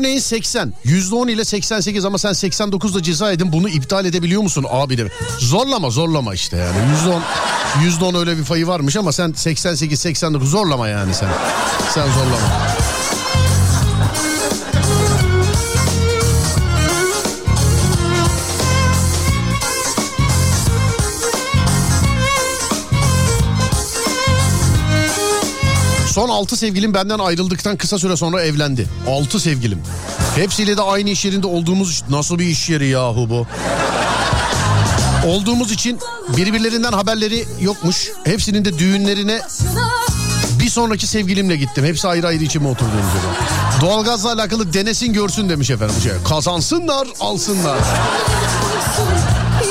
Örneğin 0.00 0.18
80. 0.18 0.72
%10 0.84 1.30
ile 1.30 1.44
88 1.44 2.04
ama 2.04 2.18
sen 2.18 2.30
89'da 2.32 3.02
ceza 3.02 3.32
edin 3.32 3.52
bunu 3.52 3.68
iptal 3.68 4.04
edebiliyor 4.04 4.42
musun 4.42 4.66
abi 4.70 4.98
de. 4.98 5.08
Zorlama 5.38 5.90
zorlama 5.90 6.34
işte 6.34 6.56
yani. 6.56 6.76
%10 7.80 8.12
%10 8.12 8.18
öyle 8.18 8.38
bir 8.38 8.44
payı 8.44 8.66
varmış 8.66 8.96
ama 8.96 9.12
sen 9.12 9.32
88 9.32 10.00
89 10.00 10.50
zorlama 10.50 10.88
yani 10.88 11.14
sen. 11.14 11.28
Sen 11.94 12.06
zorlama. 12.06 12.79
Son 26.10 26.28
6 26.28 26.56
sevgilim 26.56 26.94
benden 26.94 27.18
ayrıldıktan 27.18 27.76
kısa 27.76 27.98
süre 27.98 28.16
sonra 28.16 28.42
evlendi. 28.42 28.88
6 29.08 29.40
sevgilim. 29.40 29.82
Hepsiyle 30.36 30.76
de 30.76 30.82
aynı 30.82 31.10
iş 31.10 31.24
yerinde 31.24 31.46
olduğumuz 31.46 32.02
nasıl 32.10 32.38
bir 32.38 32.44
iş 32.44 32.70
yeri 32.70 32.86
yahu 32.86 33.30
bu? 33.30 33.46
Olduğumuz 35.26 35.72
için 35.72 35.98
birbirlerinden 36.36 36.92
haberleri 36.92 37.44
yokmuş. 37.60 38.10
Hepsinin 38.24 38.64
de 38.64 38.78
düğünlerine 38.78 39.40
bir 40.60 40.68
sonraki 40.68 41.06
sevgilimle 41.06 41.56
gittim. 41.56 41.84
Hepsi 41.84 42.08
ayrı 42.08 42.26
ayrı 42.26 42.44
içime 42.44 42.68
oturduğumuz 42.68 42.94
gibi. 43.12 43.80
Doğalgazla 43.80 44.32
alakalı 44.32 44.72
denesin 44.72 45.12
görsün 45.12 45.48
demiş 45.48 45.70
efendim. 45.70 45.96
Şey, 46.02 46.12
kazansınlar 46.28 47.08
alsınlar. 47.20 47.78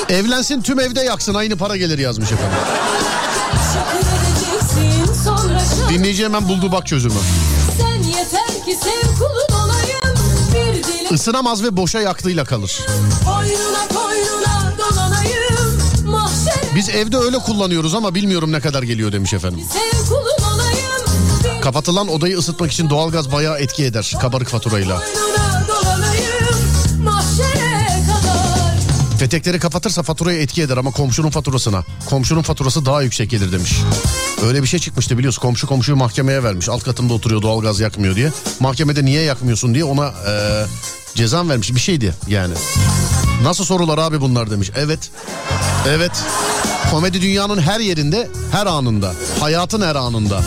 Evlensin 0.08 0.62
tüm 0.62 0.80
evde 0.80 1.00
yaksın 1.00 1.34
aynı 1.34 1.56
para 1.56 1.76
gelir 1.76 1.98
yazmış 1.98 2.32
efendim. 2.32 2.58
Dinleyici 5.90 6.24
hemen 6.24 6.48
buldu 6.48 6.72
bak 6.72 6.86
çözümü. 6.86 7.14
Sen 7.80 8.02
yeter 8.02 8.64
ki 8.64 8.78
sev 8.84 9.14
kulun 9.18 9.60
olayım 9.64 10.16
Bir 10.54 10.84
dilim 10.84 11.14
Isınamaz 11.14 11.62
ve 11.62 11.76
boşa 11.76 12.00
yaktığıyla 12.00 12.44
kalır. 12.44 12.80
boynuna 13.26 13.88
koynuna 13.88 14.72
dolanayım 14.78 16.10
Mahşere 16.10 16.74
Biz 16.76 16.88
evde 16.88 17.16
öyle 17.16 17.38
kullanıyoruz 17.38 17.94
ama 17.94 18.14
bilmiyorum 18.14 18.52
ne 18.52 18.60
kadar 18.60 18.82
geliyor 18.82 19.12
demiş 19.12 19.32
efendim. 19.34 19.60
sev 19.72 20.08
kulun 20.08 20.54
olayım 20.54 21.60
Kapatılan 21.62 22.08
odayı 22.08 22.36
ısıtmak 22.38 22.72
için 22.72 22.90
doğalgaz 22.90 23.32
bayağı 23.32 23.58
etki 23.58 23.84
eder 23.84 24.14
kabarık 24.20 24.48
faturayla. 24.48 24.96
boynuna 24.98 25.39
Petekleri 29.20 29.58
kapatırsa 29.58 30.02
faturaya 30.02 30.40
etki 30.40 30.62
eder 30.62 30.76
ama 30.76 30.90
komşunun 30.90 31.30
faturasına. 31.30 31.84
Komşunun 32.06 32.42
faturası 32.42 32.86
daha 32.86 33.02
yüksek 33.02 33.30
gelir 33.30 33.52
demiş. 33.52 33.72
Öyle 34.46 34.62
bir 34.62 34.66
şey 34.66 34.80
çıkmıştı 34.80 35.18
biliyorsun 35.18 35.42
komşu 35.42 35.66
komşuyu 35.66 35.96
mahkemeye 35.96 36.42
vermiş. 36.42 36.68
Alt 36.68 36.84
katında 36.84 37.14
oturuyor 37.14 37.42
doğalgaz 37.42 37.80
yakmıyor 37.80 38.16
diye. 38.16 38.32
Mahkemede 38.60 39.04
niye 39.04 39.22
yakmıyorsun 39.22 39.74
diye 39.74 39.84
ona 39.84 40.12
eee 40.26 40.66
cezam 41.14 41.48
vermiş 41.48 41.74
bir 41.74 41.80
şeydi 41.80 42.14
yani. 42.28 42.54
Nasıl 43.42 43.64
sorular 43.64 43.98
abi 43.98 44.20
bunlar 44.20 44.50
demiş. 44.50 44.70
Evet. 44.76 45.10
Evet. 45.88 46.12
Komedi 46.90 47.22
dünyanın 47.22 47.60
her 47.60 47.80
yerinde, 47.80 48.28
her 48.52 48.66
anında. 48.66 49.14
Hayatın 49.40 49.82
her 49.82 49.94
anında. 49.96 50.42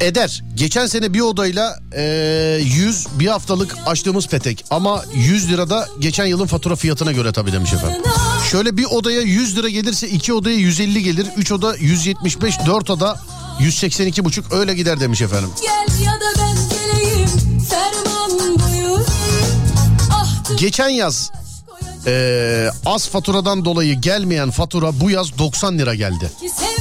Eder. 0.00 0.44
Geçen 0.54 0.86
sene 0.86 1.14
bir 1.14 1.20
odayla 1.20 1.78
eee 1.96 2.60
100 2.64 3.06
bir 3.18 3.26
haftalık 3.26 3.76
açtığımız 3.86 4.26
petek. 4.28 4.64
Ama 4.70 5.04
100 5.14 5.48
lirada 5.50 5.88
geçen 5.98 6.26
yılın 6.26 6.46
fatura 6.46 6.76
fiyatına 6.76 7.12
göre 7.12 7.32
tabii 7.32 7.52
demiş 7.52 7.72
efendim. 7.72 8.02
Şöyle 8.50 8.76
bir 8.76 8.84
odaya 8.84 9.20
100 9.20 9.56
lira 9.56 9.68
gelirse 9.68 10.08
iki 10.08 10.32
odaya 10.32 10.56
150 10.56 11.02
gelir. 11.02 11.26
3 11.36 11.52
oda 11.52 11.76
175, 11.76 12.54
4 12.66 12.90
oda 12.90 13.20
182 13.60 14.24
buçuk 14.24 14.52
öyle 14.52 14.74
gider 14.74 15.00
demiş 15.00 15.20
efendim. 15.22 15.50
Gel 15.62 16.04
ya 16.04 16.12
da 16.12 16.40
ben 16.40 16.56
geleyim 16.68 17.28
Ferman 17.70 18.30
buyur 18.58 19.06
Ah 20.10 20.58
Geçen 20.58 20.88
yaz 20.88 21.30
eee, 22.06 22.70
az 22.86 23.08
faturadan 23.08 23.64
dolayı 23.64 24.00
gelmeyen 24.00 24.50
fatura 24.50 25.00
bu 25.00 25.10
yaz 25.10 25.38
90 25.38 25.78
lira 25.78 25.94
geldi. 25.94 26.30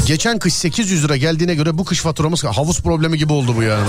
Geçen 0.06 0.40
kış 0.40 0.54
800 0.54 1.04
lira 1.04 1.18
geldiğine 1.18 1.56
göre 1.56 1.78
bu 1.78 1.86
kış 1.86 2.00
faturamız 2.02 2.44
havuz 2.44 2.82
problemi 2.82 3.18
gibi 3.18 3.34
oldu 3.34 3.56
bu 3.58 3.64
yani. 3.64 3.88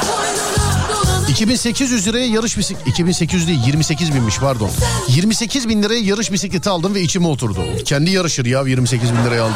koynuna 0.00 0.88
dolanayım 0.88 1.28
2800 1.30 2.06
liraya 2.06 2.26
yarış 2.26 2.58
bisiklet 2.58 2.86
2800 2.88 3.48
değil 3.48 3.60
28 3.66 4.14
binmiş 4.14 4.38
pardon. 4.38 4.70
28 5.08 5.68
bin 5.68 5.82
liraya 5.82 6.00
yarış 6.00 6.32
bisikleti 6.32 6.70
aldım 6.70 6.94
ve 6.94 7.00
içime 7.02 7.26
oturdu. 7.28 7.64
Kendi 7.84 8.10
yarışır 8.10 8.46
ya 8.46 8.62
28 8.62 9.10
bin 9.12 9.24
liraya 9.24 9.42
aldım. 9.44 9.54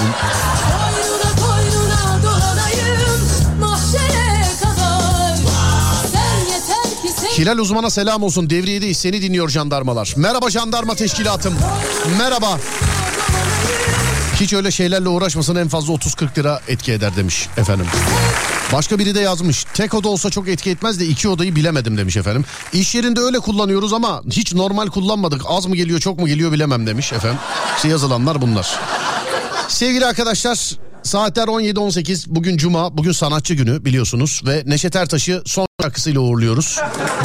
Hilal 7.43 7.59
uzmana 7.59 7.91
selam 7.91 8.23
olsun 8.23 8.51
devriyedeyiz 8.51 8.97
seni 8.97 9.23
dinliyor 9.23 9.49
jandarmalar. 9.49 10.15
Merhaba 10.17 10.51
jandarma 10.51 10.95
teşkilatım. 10.95 11.55
Merhaba. 12.19 12.59
Hiç 14.41 14.53
öyle 14.53 14.71
şeylerle 14.71 15.09
uğraşmasın 15.09 15.57
en 15.57 15.69
fazla 15.69 15.93
30-40 15.93 16.39
lira 16.39 16.61
etki 16.69 16.93
eder 16.93 17.17
demiş 17.17 17.49
efendim. 17.57 17.87
Başka 18.73 18.99
biri 18.99 19.15
de 19.15 19.21
yazmış. 19.21 19.65
Tek 19.75 19.95
oda 19.95 20.09
olsa 20.09 20.31
çok 20.31 20.49
etki 20.49 20.71
etmez 20.71 21.01
de 21.01 21.07
iki 21.07 21.29
odayı 21.29 21.57
bilemedim 21.57 21.99
demiş 21.99 22.17
efendim. 22.17 22.45
İş 22.73 22.95
yerinde 22.95 23.21
öyle 23.21 23.39
kullanıyoruz 23.39 23.93
ama 23.93 24.23
hiç 24.31 24.55
normal 24.55 24.87
kullanmadık. 24.87 25.43
Az 25.47 25.67
mı 25.67 25.77
geliyor 25.77 26.01
çok 26.01 26.19
mu 26.19 26.27
geliyor 26.27 26.53
bilemem 26.53 26.87
demiş 26.87 27.13
efendim. 27.13 27.39
İşte 27.77 27.89
yazılanlar 27.89 28.43
bunlar. 28.43 28.79
Sevgili 29.69 30.07
arkadaşlar 30.07 30.77
saatler 31.03 31.45
17-18 31.45 32.25
bugün 32.27 32.57
cuma 32.57 32.97
bugün 32.99 33.13
sanatçı 33.13 33.55
günü 33.55 33.85
biliyorsunuz 33.85 34.43
ve 34.47 34.63
Neşet 34.67 34.97
Ertaş'ı 34.97 35.43
son 35.47 35.67
şarkısıyla 35.83 36.21
uğurluyoruz. 36.21 36.79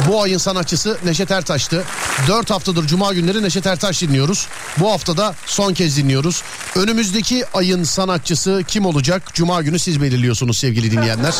Bu 0.08 0.22
ayın 0.22 0.38
sanatçısı 0.38 0.98
Neşet 1.04 1.30
Ertaş'tı. 1.30 1.84
4 2.28 2.50
haftadır 2.50 2.86
cuma 2.86 3.12
günleri 3.12 3.42
Neşet 3.42 3.66
Ertaş 3.66 4.02
dinliyoruz. 4.02 4.46
Bu 4.78 4.90
haftada 4.92 5.34
son 5.46 5.74
kez 5.74 5.96
dinliyoruz. 5.96 6.42
Önümüzdeki 6.76 7.44
ayın 7.54 7.84
sanatçısı 7.84 8.62
kim 8.68 8.86
olacak? 8.86 9.22
Cuma 9.34 9.62
günü 9.62 9.78
siz 9.78 10.02
belirliyorsunuz 10.02 10.58
sevgili 10.58 10.90
dinleyenler. 10.90 11.34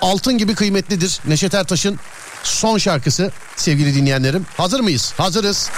Altın 0.00 0.38
gibi 0.38 0.54
kıymetlidir 0.54 1.20
Neşet 1.26 1.54
Ertaş'ın 1.54 1.98
son 2.42 2.78
şarkısı 2.78 3.30
sevgili 3.56 3.94
dinleyenlerim. 3.94 4.46
Hazır 4.56 4.80
mıyız? 4.80 5.12
Hazırız. 5.16 5.70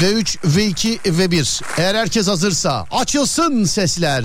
V3, 0.00 0.38
V2 0.38 1.18
ve 1.18 1.30
1. 1.30 1.60
Eğer 1.78 1.94
herkes 1.94 2.28
hazırsa 2.28 2.86
açılsın 2.90 3.64
sesler. 3.64 4.24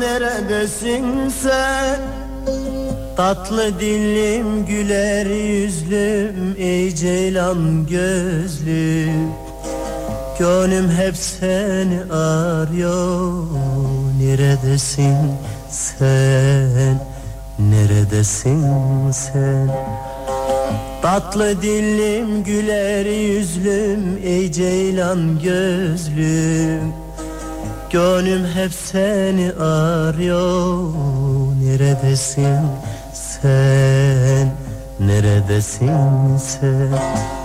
Neredesin 0.00 1.28
sen? 1.28 2.00
Tatlı 3.16 3.80
dillim 3.80 4.66
güler 4.66 5.26
yüzlüm 5.26 6.56
Ey 6.58 6.94
ceylan 6.94 7.86
gözlüm. 7.86 9.30
Gönlüm 10.38 10.90
hep 10.90 11.16
seni 11.16 12.12
arıyor. 12.12 13.44
Neredesin 14.20 15.16
sen? 15.70 17.00
Neredesin 17.58 18.64
sen? 19.10 19.70
Tatlı 21.02 21.62
dillim 21.62 22.44
güler 22.44 23.06
yüzlüm 23.06 24.18
Ey 24.24 24.52
ceylan 24.52 25.38
gözlüm 25.42 27.07
Gönlüm 27.90 28.46
hep 28.46 28.72
seni 28.72 29.52
arıyor. 29.52 30.92
Neredesin 31.62 32.58
sen? 33.12 34.52
Neredesin 35.00 36.36
sen 36.36 37.37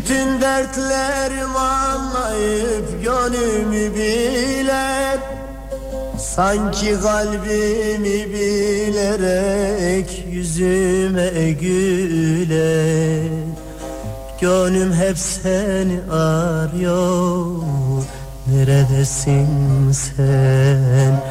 Bütün 0.00 0.40
dertlerimi 0.40 1.58
anlayıp 1.58 3.04
gönlümü 3.04 3.94
biler. 3.94 5.18
Sanki 6.18 7.00
kalbimi 7.00 8.32
bilerek 8.34 10.24
yüzüme 10.30 11.52
güler. 11.52 13.30
Gönlüm 14.40 14.92
hep 14.92 15.18
seni 15.18 16.12
arıyor. 16.12 17.62
Neredesin 18.46 19.92
sen? 19.92 21.22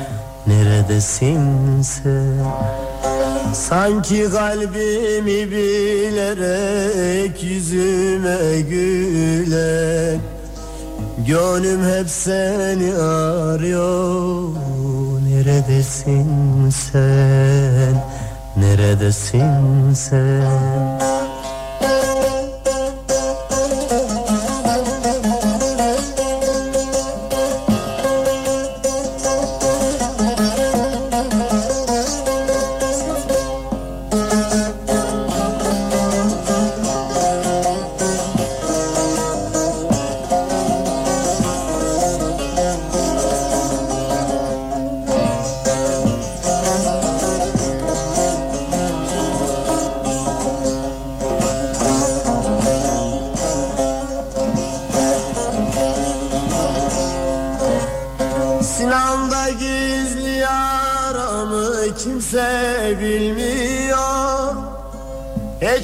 Neredesin 0.47 1.81
sen 1.81 2.88
Sanki 3.53 4.29
kalbimi 4.31 5.51
bilerek 5.51 7.43
yüzüme 7.43 8.61
gülen 8.61 10.19
Gönlüm 11.27 11.83
hep 11.83 12.09
seni 12.09 12.95
arıyor. 12.95 14.49
Neredesin 15.29 16.69
sen? 16.69 18.03
Neredesin 18.57 19.93
sen 19.93 21.08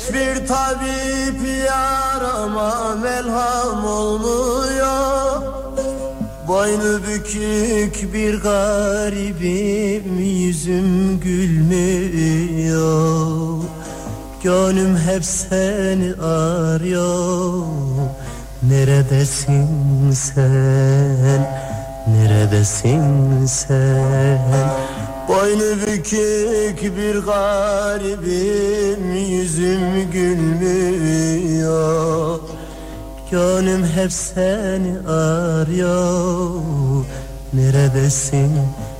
Hiçbir 0.05 0.47
tabip 0.47 1.39
yarama 1.67 2.95
melham 2.95 3.85
olmuyor. 3.85 5.41
Boynu 6.47 6.99
bükük 7.07 8.13
bir 8.13 8.41
garibim 8.41 10.19
yüzüm 10.19 11.19
gülmüyor. 11.19 12.83
Gönlüm 14.43 14.97
hep 14.97 15.25
seni 15.25 16.13
arıyor. 16.23 17.65
Neredesin 18.63 20.11
sen? 20.11 21.65
Neredesin 22.07 23.45
sen 23.45 24.84
Boynu 25.55 25.81
bükük 25.81 26.97
bir 26.97 27.15
garibim 27.15 29.15
Yüzüm 29.15 30.11
gülmüyor. 30.11 31.59
Gönlüm 33.31 33.85
hep 33.85 34.11
seni 34.11 35.07
arıyor. 35.07 37.05
Neredesin 37.53 38.51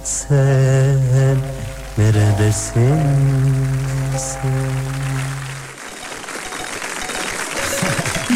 sen? 0.03 1.37
Neredesin 1.97 2.99
sen? 4.17 4.75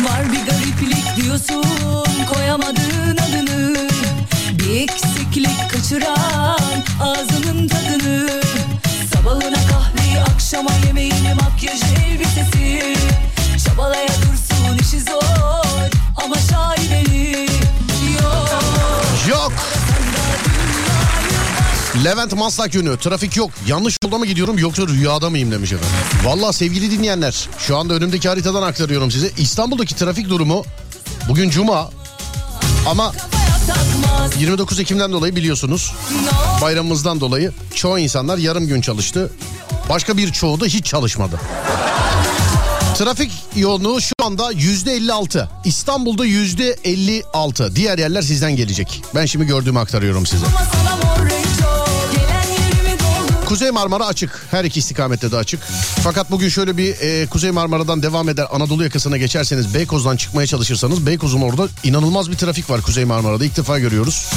Var 0.06 0.24
bir 0.32 0.46
gariplik 0.52 1.16
diyorsun 1.16 1.64
koyamadığın 2.34 3.18
adını. 3.18 3.90
Bir 4.52 4.88
eksiklik 5.30 5.70
kaçıran 5.70 6.60
ağzının 7.02 7.68
tadını 7.68 8.42
Sabahına 9.14 9.68
kahveyi 9.70 10.20
akşama 10.20 10.72
yemeğini 10.88 11.34
makyaj 11.34 11.82
elbisesi 11.84 12.96
Çabalaya 13.66 14.08
dursun 14.08 14.78
işi 14.82 15.02
zor 15.02 15.90
ama 16.24 16.36
şaibeli 16.36 17.50
Yok 18.14 18.62
Yok. 19.30 19.52
Levent 22.04 22.34
Maslak 22.34 22.76
yönü 22.76 22.98
trafik 22.98 23.38
yok. 23.38 23.52
Yanlış 23.68 23.98
yolda 24.04 24.18
mı 24.18 24.26
gidiyorum 24.26 24.58
yoksa 24.58 24.88
rüyada 24.88 25.30
mıyım 25.30 25.52
demiş 25.52 25.72
efendim. 25.72 25.96
Valla 26.24 26.54
sevgili 26.54 26.92
dinleyenler 26.92 27.50
şu 27.60 27.78
anda 27.78 27.94
önümdeki 27.94 28.30
haritadan 28.30 28.62
aktarıyorum 28.62 29.12
size. 29.12 29.32
İstanbul'daki 29.38 29.96
trafik 29.96 30.30
durumu 30.30 30.66
bugün 31.30 31.50
cuma 31.50 31.90
ama 32.90 33.14
29 34.40 34.80
Ekim'den 34.80 35.12
dolayı 35.12 35.36
biliyorsunuz 35.36 35.94
bayramımızdan 36.62 37.20
dolayı 37.20 37.52
çoğu 37.76 38.00
insanlar 38.00 38.38
yarım 38.38 38.68
gün 38.68 38.82
çalıştı. 38.82 39.32
Başka 39.90 40.18
bir 40.18 40.32
çoğu 40.32 40.60
da 40.60 40.66
hiç 40.66 40.86
çalışmadı. 40.86 41.40
Trafik 42.98 43.32
yoğunluğu 43.56 44.02
şu 44.02 44.14
anda 44.24 44.52
yüzde 44.52 44.94
56. 44.94 45.50
İstanbul'da 45.66 46.26
yüzde 46.26 46.76
56. 46.84 47.76
Diğer 47.76 47.98
yerler 47.98 48.22
sizden 48.22 48.56
gelecek. 48.56 49.02
Ben 49.16 49.26
şimdi 49.26 49.46
gördüğümü 49.46 49.80
aktarıyorum 49.80 50.26
size. 50.26 50.46
Kuzey 53.50 53.72
Marmara 53.72 54.06
açık. 54.06 54.46
Her 54.52 54.64
iki 54.64 54.80
istikamette 54.80 55.32
de 55.32 55.38
açık. 55.38 55.60
Fakat 56.04 56.32
bugün 56.32 56.50
şöyle 56.50 56.78
bir 56.78 56.96
e, 57.00 57.28
Kuzey 57.28 57.52
Marmara'dan 57.52 58.04
devam 58.04 58.30
eder 58.30 58.48
Anadolu 58.52 58.84
yakasına 58.84 59.18
geçerseniz 59.18 59.74
Beykoz'dan 59.74 60.18
çıkmaya 60.18 60.48
çalışırsanız 60.48 61.06
Beykoz'un 61.06 61.42
orada 61.42 61.68
inanılmaz 61.84 62.32
bir 62.32 62.36
trafik 62.36 62.70
var 62.70 62.82
Kuzey 62.82 63.06
Marmara'da. 63.06 63.46
İlk 63.46 63.58
defa 63.58 63.80
görüyoruz. 63.80 64.30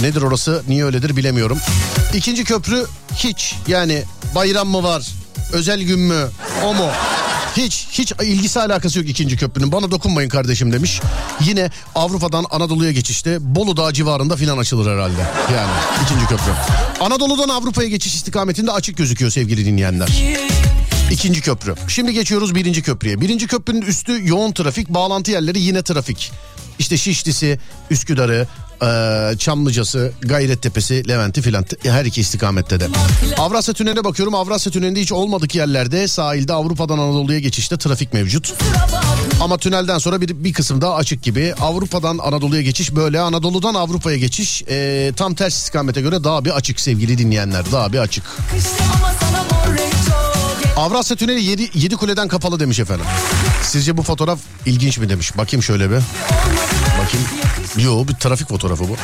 Nedir 0.00 0.22
orası 0.22 0.62
niye 0.68 0.84
öyledir 0.84 1.16
bilemiyorum. 1.16 1.58
İkinci 2.14 2.44
köprü 2.44 2.86
hiç 3.14 3.54
yani 3.68 4.02
bayram 4.34 4.68
mı 4.68 4.82
var 4.82 5.08
özel 5.52 5.82
gün 5.82 6.00
mü 6.00 6.28
o 6.64 6.74
mu? 6.74 6.90
Hiç 7.56 7.86
hiç 7.90 8.12
ilgisi 8.22 8.60
alakası 8.60 8.98
yok 8.98 9.08
ikinci 9.08 9.36
köprünün. 9.36 9.72
Bana 9.72 9.90
dokunmayın 9.90 10.28
kardeşim 10.28 10.72
demiş. 10.72 11.00
Yine 11.40 11.70
Avrupa'dan 11.94 12.44
Anadolu'ya 12.50 12.92
geçişte 12.92 13.38
Bolu 13.40 13.76
Dağı 13.76 13.92
civarında 13.92 14.36
filan 14.36 14.58
açılır 14.58 14.92
herhalde. 14.92 15.20
Yani 15.54 15.70
ikinci 16.04 16.26
köprü. 16.26 16.52
Anadolu'dan 17.00 17.48
Avrupa'ya 17.48 17.88
geçiş 17.88 18.14
istikametinde 18.14 18.72
açık 18.72 18.96
gözüküyor 18.96 19.30
sevgili 19.30 19.64
dinleyenler. 19.66 20.08
İkinci 21.10 21.40
köprü. 21.40 21.74
Şimdi 21.88 22.12
geçiyoruz 22.12 22.54
birinci 22.54 22.82
köprüye. 22.82 23.20
Birinci 23.20 23.46
köprünün 23.46 23.82
üstü 23.82 24.28
yoğun 24.28 24.52
trafik, 24.52 24.88
bağlantı 24.88 25.30
yerleri 25.30 25.60
yine 25.60 25.82
trafik. 25.82 26.32
İşte 26.78 26.96
Şişlisi, 26.96 27.58
Üsküdar'ı, 27.90 28.46
Çamlıcası, 29.38 30.12
Gayrettepe'si, 30.20 31.08
Levent'i 31.08 31.42
filan 31.42 31.64
her 31.82 32.04
iki 32.04 32.20
istikamette 32.20 32.80
de. 32.80 32.86
Avrasya 33.38 33.74
Tüneli'ne 33.74 34.04
bakıyorum. 34.04 34.34
Avrasya 34.34 34.72
Tüneli'nde 34.72 35.00
hiç 35.00 35.12
olmadık 35.12 35.54
yerlerde 35.54 36.08
sahilde 36.08 36.52
Avrupa'dan 36.52 36.98
Anadolu'ya 36.98 37.38
geçişte 37.38 37.76
trafik 37.76 38.12
mevcut. 38.12 38.54
Ama 39.40 39.58
tünelden 39.58 39.98
sonra 39.98 40.20
bir, 40.20 40.44
bir 40.44 40.52
kısım 40.52 40.80
daha 40.80 40.94
açık 40.94 41.22
gibi. 41.22 41.54
Avrupa'dan 41.60 42.18
Anadolu'ya 42.18 42.62
geçiş 42.62 42.94
böyle. 42.96 43.20
Anadolu'dan 43.20 43.74
Avrupa'ya 43.74 44.16
geçiş 44.16 44.62
eee, 44.62 45.12
tam 45.12 45.34
ters 45.34 45.56
istikamete 45.56 46.00
göre 46.00 46.24
daha 46.24 46.44
bir 46.44 46.50
açık 46.50 46.80
sevgili 46.80 47.18
dinleyenler. 47.18 47.64
Daha 47.72 47.92
bir 47.92 47.98
açık. 47.98 48.24
Avrasya 50.76 51.16
Tüneli 51.16 51.44
7, 51.44 51.70
7 51.74 51.96
kuleden 51.96 52.28
kapalı 52.28 52.60
demiş 52.60 52.78
efendim. 52.80 53.06
Sizce 53.62 53.96
bu 53.96 54.02
fotoğraf 54.02 54.38
ilginç 54.66 54.98
mi 54.98 55.08
demiş. 55.08 55.36
Bakayım 55.36 55.62
şöyle 55.62 55.90
bir. 55.90 55.96
Bakayım. 57.08 57.26
Yo 57.78 58.08
bir 58.08 58.14
trafik 58.14 58.48
fotoğrafı 58.48 58.88
bu. 58.88 58.96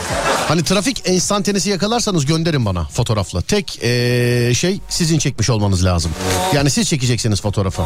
Hani 0.48 0.64
trafik 0.64 1.02
enstantanesi 1.08 1.70
yakalarsanız 1.70 2.26
gönderin 2.26 2.64
bana 2.66 2.84
fotoğrafla. 2.88 3.40
Tek 3.42 3.78
eee, 3.82 4.52
şey 4.54 4.80
sizin 4.88 5.18
çekmiş 5.18 5.50
olmanız 5.50 5.84
lazım. 5.84 6.10
Yani 6.54 6.70
siz 6.70 6.88
çekeceksiniz 6.88 7.40
fotoğrafı. 7.42 7.82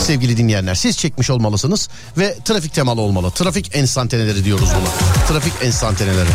Sevgili 0.00 0.36
dinleyenler 0.36 0.74
siz 0.74 0.98
çekmiş 0.98 1.30
olmalısınız 1.30 1.88
ve 2.18 2.36
trafik 2.44 2.74
temalı 2.74 3.00
olmalı. 3.00 3.30
Trafik 3.30 3.76
enstantaneleri 3.76 4.44
diyoruz 4.44 4.68
buna. 4.80 5.26
Trafik 5.28 5.52
enstantaneleri. 5.62 6.28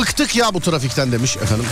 Bıktık 0.00 0.36
ya 0.36 0.54
bu 0.54 0.60
trafikten 0.60 1.12
demiş 1.12 1.36
efendim. 1.36 1.66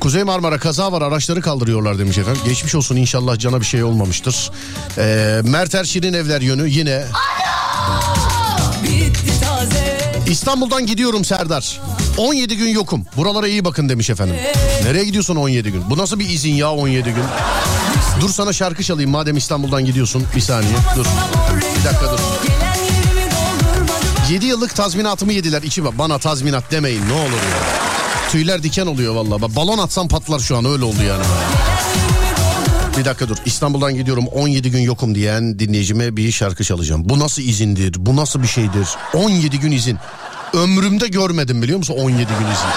Kuzey 0.00 0.22
Marmara 0.22 0.58
kaza 0.58 0.92
var 0.92 1.02
araçları 1.02 1.40
kaldırıyorlar 1.40 1.98
demiş 1.98 2.18
efendim. 2.18 2.42
Geçmiş 2.44 2.74
olsun 2.74 2.96
inşallah 2.96 3.38
cana 3.38 3.60
bir 3.60 3.66
şey 3.66 3.84
olmamıştır. 3.84 4.50
Ee, 4.98 5.40
Merter 5.44 5.84
Şirin 5.84 6.12
Evler 6.12 6.40
yönü 6.40 6.68
yine. 6.68 7.04
İstanbul'dan 10.30 10.86
gidiyorum 10.86 11.24
Serdar. 11.24 11.80
17 12.16 12.56
gün 12.56 12.68
yokum. 12.68 13.04
Buralara 13.16 13.48
iyi 13.48 13.64
bakın 13.64 13.88
demiş 13.88 14.10
efendim. 14.10 14.36
Nereye 14.84 15.04
gidiyorsun 15.04 15.36
17 15.36 15.72
gün? 15.72 15.90
Bu 15.90 15.98
nasıl 15.98 16.18
bir 16.18 16.28
izin 16.28 16.52
ya 16.54 16.70
17 16.72 17.10
gün? 17.10 17.24
Dur 18.20 18.28
sana 18.28 18.52
şarkı 18.52 18.82
çalayım 18.82 19.10
madem 19.10 19.36
İstanbul'dan 19.36 19.84
gidiyorsun. 19.84 20.24
Bir 20.36 20.40
saniye 20.40 20.72
dur. 20.96 21.06
Bir 21.80 21.84
dakika 21.84 22.12
dur. 22.12 22.18
Gelen 22.46 22.74
yerimi 22.84 23.30
doldurmadım 23.30 24.32
7 24.32 24.46
yıllık 24.46 24.74
tazminatımı 24.76 25.32
yediler. 25.32 25.62
İçime 25.62 25.98
bana 25.98 26.18
tazminat 26.18 26.70
demeyin 26.70 27.08
ne 27.08 27.12
olur 27.12 27.22
ya. 27.22 27.86
Tüyler 28.30 28.62
diken 28.62 28.86
oluyor 28.86 29.14
valla. 29.14 29.42
Bak, 29.42 29.56
Balon 29.56 29.78
atsam 29.78 30.08
patlar 30.08 30.38
şu 30.38 30.56
an 30.56 30.64
öyle 30.64 30.84
oldu 30.84 31.02
yani. 31.08 31.24
Bir 32.98 33.04
dakika 33.04 33.28
dur. 33.28 33.36
İstanbul'dan 33.44 33.94
gidiyorum 33.94 34.26
17 34.26 34.70
gün 34.70 34.80
yokum 34.80 35.14
diyen 35.14 35.58
dinleyicime 35.58 36.16
bir 36.16 36.32
şarkı 36.32 36.64
çalacağım. 36.64 37.08
Bu 37.08 37.18
nasıl 37.18 37.42
izindir? 37.42 37.94
Bu 37.98 38.16
nasıl 38.16 38.42
bir 38.42 38.46
şeydir? 38.46 38.88
17 39.14 39.60
gün 39.60 39.72
izin. 39.72 39.98
Ömrümde 40.52 41.08
görmedim 41.08 41.62
biliyor 41.62 41.78
musun 41.78 41.94
17 41.98 42.16
gün 42.18 42.46
izin. 42.46 42.68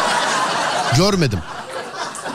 Görmedim. 0.98 1.40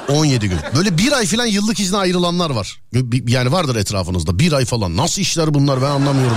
17 0.09 0.49
gün. 0.49 0.59
Böyle 0.77 0.99
bir 0.99 1.13
ay 1.13 1.27
falan 1.27 1.47
yıllık 1.47 1.81
izne 1.81 1.97
ayrılanlar 1.97 2.51
var. 2.51 2.81
Yani 3.29 3.53
vardır 3.53 3.77
etrafınızda 3.77 4.39
bir 4.39 4.53
ay 4.53 4.65
falan. 4.65 4.97
Nasıl 4.97 5.23
işler 5.23 5.55
bunlar 5.55 5.83
ben 5.83 5.91
anlamıyorum. 5.91 6.37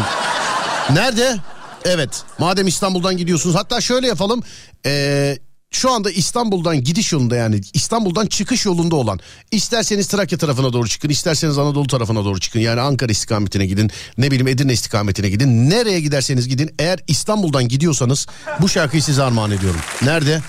Nerede? 0.90 1.38
Evet. 1.86 2.24
Madem 2.40 2.68
İstanbul'dan 2.68 3.18
gidiyorsunuz. 3.18 3.56
Hatta 3.56 3.82
şöyle 3.82 4.08
yapalım. 4.08 4.44
Ee, 4.86 5.38
şu 5.72 5.92
anda 5.92 6.12
İstanbul'dan 6.12 6.84
gidiş 6.84 7.12
yolunda 7.14 7.36
yani 7.36 7.62
İstanbul'dan 7.74 8.26
çıkış 8.26 8.66
yolunda 8.66 8.96
olan 8.96 9.20
isterseniz 9.52 10.08
Trakya 10.08 10.38
tarafına 10.38 10.74
doğru 10.74 10.88
çıkın 10.88 11.10
isterseniz 11.10 11.58
Anadolu 11.58 11.88
tarafına 11.88 12.26
doğru 12.26 12.40
çıkın 12.40 12.60
yani 12.60 12.82
Ankara 12.82 13.12
istikametine 13.12 13.66
gidin 13.66 13.92
ne 14.18 14.28
bileyim 14.32 14.48
Edirne 14.48 14.74
istikametine 14.74 15.30
gidin 15.30 15.70
nereye 15.70 16.00
giderseniz 16.00 16.48
gidin 16.48 16.76
eğer 16.80 17.00
İstanbul'dan 17.08 17.68
gidiyorsanız 17.68 18.28
bu 18.62 18.70
şarkıyı 18.70 19.04
size 19.04 19.24
armağan 19.24 19.52
ediyorum. 19.52 19.80
Nerede? 20.02 20.42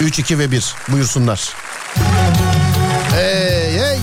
3, 0.00 0.18
2 0.18 0.38
ve 0.38 0.50
1 0.50 0.74
buyursunlar. 0.88 1.54
Hey 3.14 3.72
hey. 3.78 3.98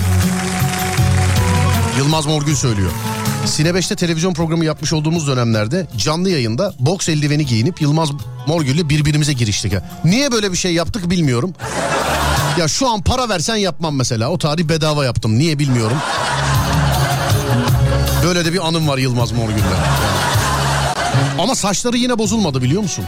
Yılmaz 1.98 2.26
Morgül 2.26 2.54
söylüyor. 2.54 2.90
Sine 3.46 3.68
5'te 3.68 3.96
televizyon 3.96 4.34
programı 4.34 4.64
yapmış 4.64 4.92
olduğumuz 4.92 5.26
dönemlerde 5.26 5.86
canlı 5.96 6.30
yayında 6.30 6.72
boks 6.78 7.08
eldiveni 7.08 7.46
giyinip 7.46 7.82
Yılmaz 7.82 8.08
Morgül'le 8.46 8.88
birbirimize 8.88 9.32
giriştik. 9.32 9.72
Niye 10.04 10.32
böyle 10.32 10.52
bir 10.52 10.56
şey 10.56 10.74
yaptık 10.74 11.10
bilmiyorum. 11.10 11.54
Ya 12.58 12.68
şu 12.68 12.88
an 12.88 13.02
para 13.02 13.28
versen 13.28 13.56
yapmam 13.56 13.96
mesela. 13.96 14.28
O 14.28 14.38
tarih 14.38 14.68
bedava 14.68 15.04
yaptım. 15.04 15.38
Niye 15.38 15.58
bilmiyorum. 15.58 15.96
Böyle 18.24 18.44
de 18.44 18.52
bir 18.52 18.66
anım 18.68 18.88
var 18.88 18.98
Yılmaz 18.98 19.32
Morgül'le. 19.32 19.76
Ama 21.38 21.54
saçları 21.54 21.96
yine 21.96 22.18
bozulmadı 22.18 22.62
biliyor 22.62 22.82
musun? 22.82 23.04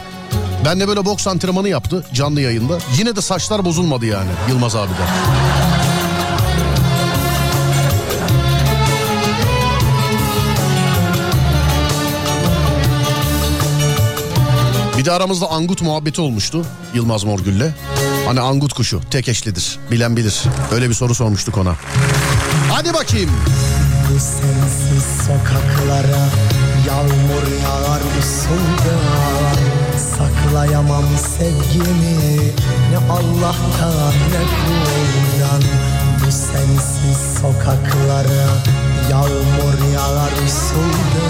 Ben 0.65 0.79
de 0.79 0.87
böyle 0.87 1.05
boks 1.05 1.27
antrenmanı 1.27 1.69
yaptı 1.69 2.05
canlı 2.13 2.41
yayında. 2.41 2.77
Yine 2.97 3.15
de 3.15 3.21
saçlar 3.21 3.65
bozulmadı 3.65 4.05
yani 4.05 4.29
Yılmaz 4.49 4.75
abiden. 4.75 4.97
Bir 4.97 5.66
de 15.07 15.11
aramızda 15.11 15.49
angut 15.49 15.81
muhabbeti 15.81 16.21
olmuştu 16.21 16.65
Yılmaz 16.93 17.23
Morgül'le. 17.23 17.71
Hani 18.25 18.41
angut 18.41 18.73
kuşu 18.73 19.01
tek 19.11 19.27
eşlidir 19.27 19.79
bilen 19.91 20.17
bilir. 20.17 20.43
Öyle 20.71 20.89
bir 20.89 20.93
soru 20.93 21.15
sormuştuk 21.15 21.57
ona. 21.57 21.75
Hadi 22.71 22.93
bakayım. 22.93 23.29
Sensiz 24.07 25.03
sokaklara 25.27 26.29
Yağmur 26.87 27.61
yağar 27.63 28.01
usulda 28.19 28.97
Saklayamam 29.97 31.05
sevgimi 31.37 32.37
Ne 32.91 32.97
Allah'tan 32.97 34.13
ne 34.31 34.43
kuldan 34.57 35.61
Bu 36.25 36.31
sensiz 36.31 37.39
sokaklara 37.41 38.47
Yağmur 39.09 39.93
yağar 39.93 40.31
usulda 40.45 41.27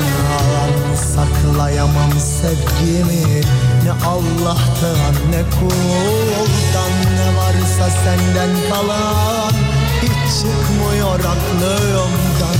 Saklayamam 0.95 2.11
sevgimi. 2.19 3.41
Ne 3.83 3.91
Allah'tan 3.91 5.15
ne 5.31 5.41
kuldan. 5.59 6.93
Ne 7.15 7.37
varsa 7.37 7.89
senden 8.03 8.69
kalan. 8.69 9.53
Hiç 10.01 10.33
çıkmıyor 10.39 11.19
aklımdan. 11.19 12.59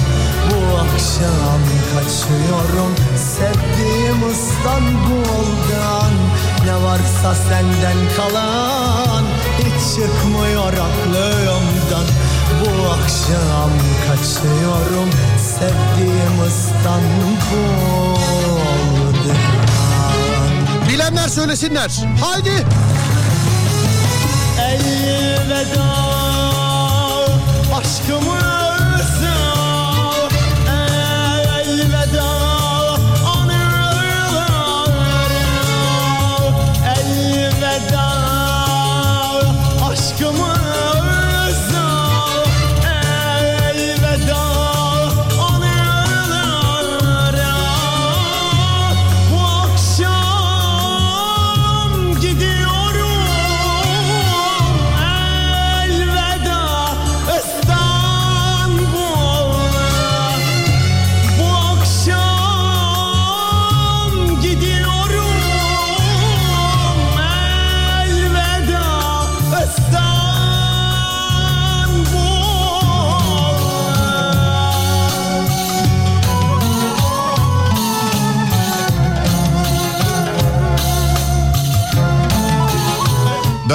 Bu 0.50 0.78
akşam 0.78 1.62
kaçıyorum. 1.94 2.96
Sevdiğim 3.18 4.32
İstanbul'dan. 4.32 6.14
Ne 6.66 6.84
varsa 6.84 7.36
senden 7.36 7.98
kalan. 8.18 9.24
Hiç 9.60 9.96
çıkmıyor 9.96 10.74
aklımdan 10.74 12.08
Bu 12.60 12.70
akşam 12.90 13.72
kaçıyorum 14.08 15.10
sevdiğim 15.60 16.38
İstanbul'dan 16.48 18.08
Bilenler 20.90 21.28
söylesinler. 21.28 21.92
Haydi. 22.22 22.66
Elveda 24.60 25.94
aşkımıza 27.78 29.37
Elveda 29.37 29.37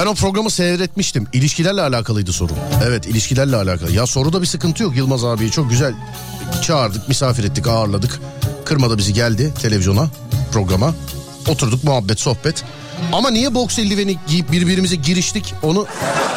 Ben 0.02 0.06
o 0.06 0.14
programı 0.14 0.50
seyretmiştim. 0.50 1.26
İlişkilerle 1.32 1.82
alakalıydı 1.82 2.32
soru. 2.32 2.52
Evet 2.86 3.06
ilişkilerle 3.06 3.56
alakalı. 3.56 3.92
Ya 3.92 4.06
soruda 4.06 4.42
bir 4.42 4.46
sıkıntı 4.46 4.82
yok 4.82 4.96
Yılmaz 4.96 5.24
abiyi 5.24 5.50
çok 5.50 5.70
güzel 5.70 5.94
çağırdık, 6.62 7.08
misafir 7.08 7.44
ettik, 7.44 7.66
ağırladık. 7.66 8.20
Kırmadı 8.64 8.98
bizi 8.98 9.12
geldi 9.12 9.52
televizyona, 9.62 10.08
programa. 10.52 10.94
Oturduk 11.48 11.84
muhabbet, 11.84 12.20
sohbet. 12.20 12.64
Ama 13.12 13.30
niye 13.30 13.54
boks 13.54 13.78
eldiveni 13.78 14.16
giyip 14.28 14.52
birbirimize 14.52 14.96
giriştik 14.96 15.54
onu... 15.62 15.86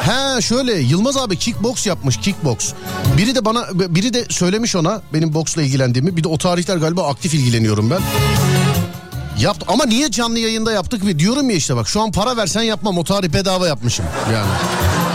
He 0.01 0.41
şöyle 0.41 0.74
Yılmaz 0.74 1.18
abi 1.18 1.38
kickbox 1.38 1.86
yapmış 1.86 2.18
kickbox. 2.18 2.74
Biri 3.18 3.36
de 3.36 3.45
bana 3.45 3.66
biri 3.74 4.13
de 4.13 4.26
söylemiş 4.30 4.76
ona 4.76 5.01
benim 5.13 5.34
boksla 5.34 5.61
ilgilendiğimi. 5.61 6.18
Bir 6.18 6.24
de 6.24 6.28
o 6.28 6.38
tarihler 6.38 6.78
galiba 6.78 7.07
aktif 7.07 7.34
ilgileniyorum 7.34 7.89
ben. 7.89 7.99
Yaptı 9.39 9.65
ama 9.69 9.86
niye 9.86 10.11
canlı 10.11 10.39
yayında 10.39 10.71
yaptık 10.71 11.05
ve 11.05 11.19
diyorum 11.19 11.49
ya 11.49 11.55
işte 11.55 11.75
bak 11.75 11.88
şu 11.88 12.01
an 12.01 12.11
para 12.11 12.38
versen 12.38 12.61
yapmam 12.61 12.97
o 12.97 13.03
tarih 13.03 13.33
bedava 13.33 13.67
yapmışım 13.67 14.05
yani. 14.33 14.51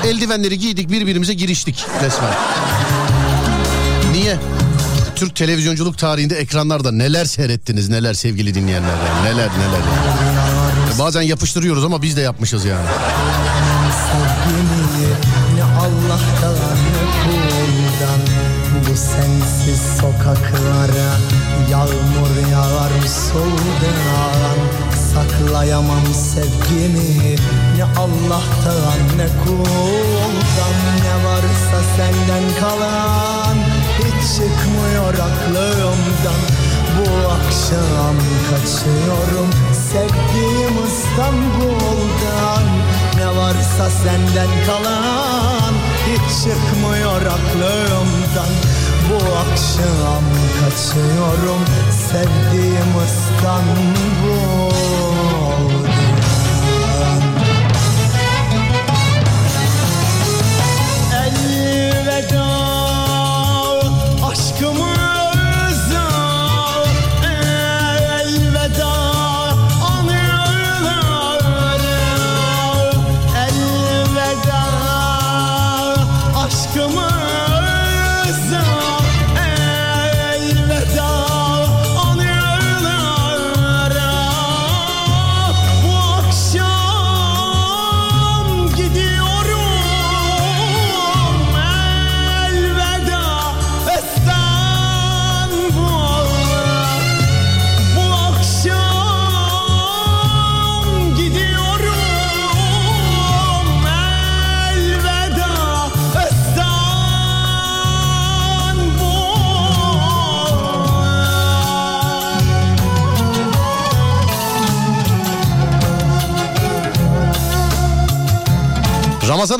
Eldivenleri 0.04 0.58
giydik 0.58 0.90
birbirimize 0.90 1.34
giriştik 1.34 1.86
resmen. 2.02 2.34
Niye? 4.12 4.36
Türk 5.16 5.36
televizyonculuk 5.36 5.98
tarihinde 5.98 6.36
ekranlarda 6.36 6.92
neler 6.92 7.24
seyrettiniz 7.24 7.88
neler 7.88 8.14
sevgili 8.14 8.54
dinleyenler 8.54 8.88
yani. 8.88 9.24
neler 9.24 9.48
neler. 9.48 9.80
yani. 9.80 10.98
Bazen 10.98 11.22
yapıştırıyoruz 11.22 11.84
ama 11.84 12.02
biz 12.02 12.16
de 12.16 12.20
yapmışız 12.20 12.64
yani. 12.64 12.86
Allah'tan 15.80 16.54
ne 17.26 18.49
Bu 18.70 18.96
sensiz 18.96 19.80
sokaklara 20.00 21.10
Yağmur 21.70 22.50
yağar 22.52 22.92
soldan 23.06 24.58
Saklayamam 25.12 26.14
sevgimi 26.14 27.36
Ne 27.76 27.84
Allah'tan 27.84 29.18
ne 29.18 29.26
kuldan. 29.44 30.76
Ne 31.04 31.14
varsa 31.26 31.80
senden 31.96 32.60
kalan 32.60 33.56
Hiç 33.98 34.36
çıkmıyor 34.36 35.14
aklımdan. 35.14 36.40
Bu 36.96 37.28
akşam 37.28 38.16
kaçıyorum 38.50 39.50
Sevdiğim 39.72 40.86
İstanbul'dan. 40.86 42.64
Ne 43.16 43.40
varsa 43.40 43.90
senden 43.90 44.66
kalan 44.66 45.74
çıkmıyor 46.28 47.22
aklımdan. 47.22 48.52
Bu 49.10 49.16
akşam 49.36 50.24
kaçıyorum 50.60 51.62
Sevdiğim 51.90 52.92
İstanbul'dan. 53.06 54.70
Elveda 61.24 62.49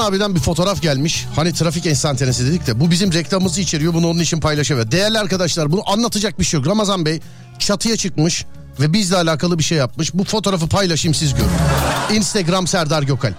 Ramazan 0.01 0.12
abiden 0.12 0.34
bir 0.34 0.40
fotoğraf 0.40 0.82
gelmiş. 0.82 1.26
Hani 1.36 1.53
trafik 1.53 1.86
enstantanesi 1.86 2.46
dedik 2.46 2.66
de 2.66 2.80
bu 2.80 2.90
bizim 2.90 3.12
reklamımızı 3.12 3.61
içeriyor. 3.61 3.94
Bunu 3.94 4.09
onun 4.09 4.20
için 4.20 4.40
paylaşıyor. 4.40 4.90
Değerli 4.90 5.18
arkadaşlar 5.18 5.72
bunu 5.72 5.82
anlatacak 5.86 6.38
bir 6.38 6.44
şey 6.44 6.61
yok. 6.61 6.66
Ramazan 6.66 7.05
Bey 7.05 7.20
çatıya 7.59 7.96
çıkmış 7.96 8.46
ve 8.80 8.92
bizle 8.92 9.16
alakalı 9.16 9.59
bir 9.59 9.64
şey 9.64 9.78
yapmış. 9.78 10.14
Bu 10.14 10.24
fotoğrafı 10.24 10.68
paylaşayım 10.68 11.14
siz 11.14 11.34
görün. 11.34 12.16
Instagram 12.16 12.66
Serdar 12.66 13.03
Gökalp. 13.03 13.36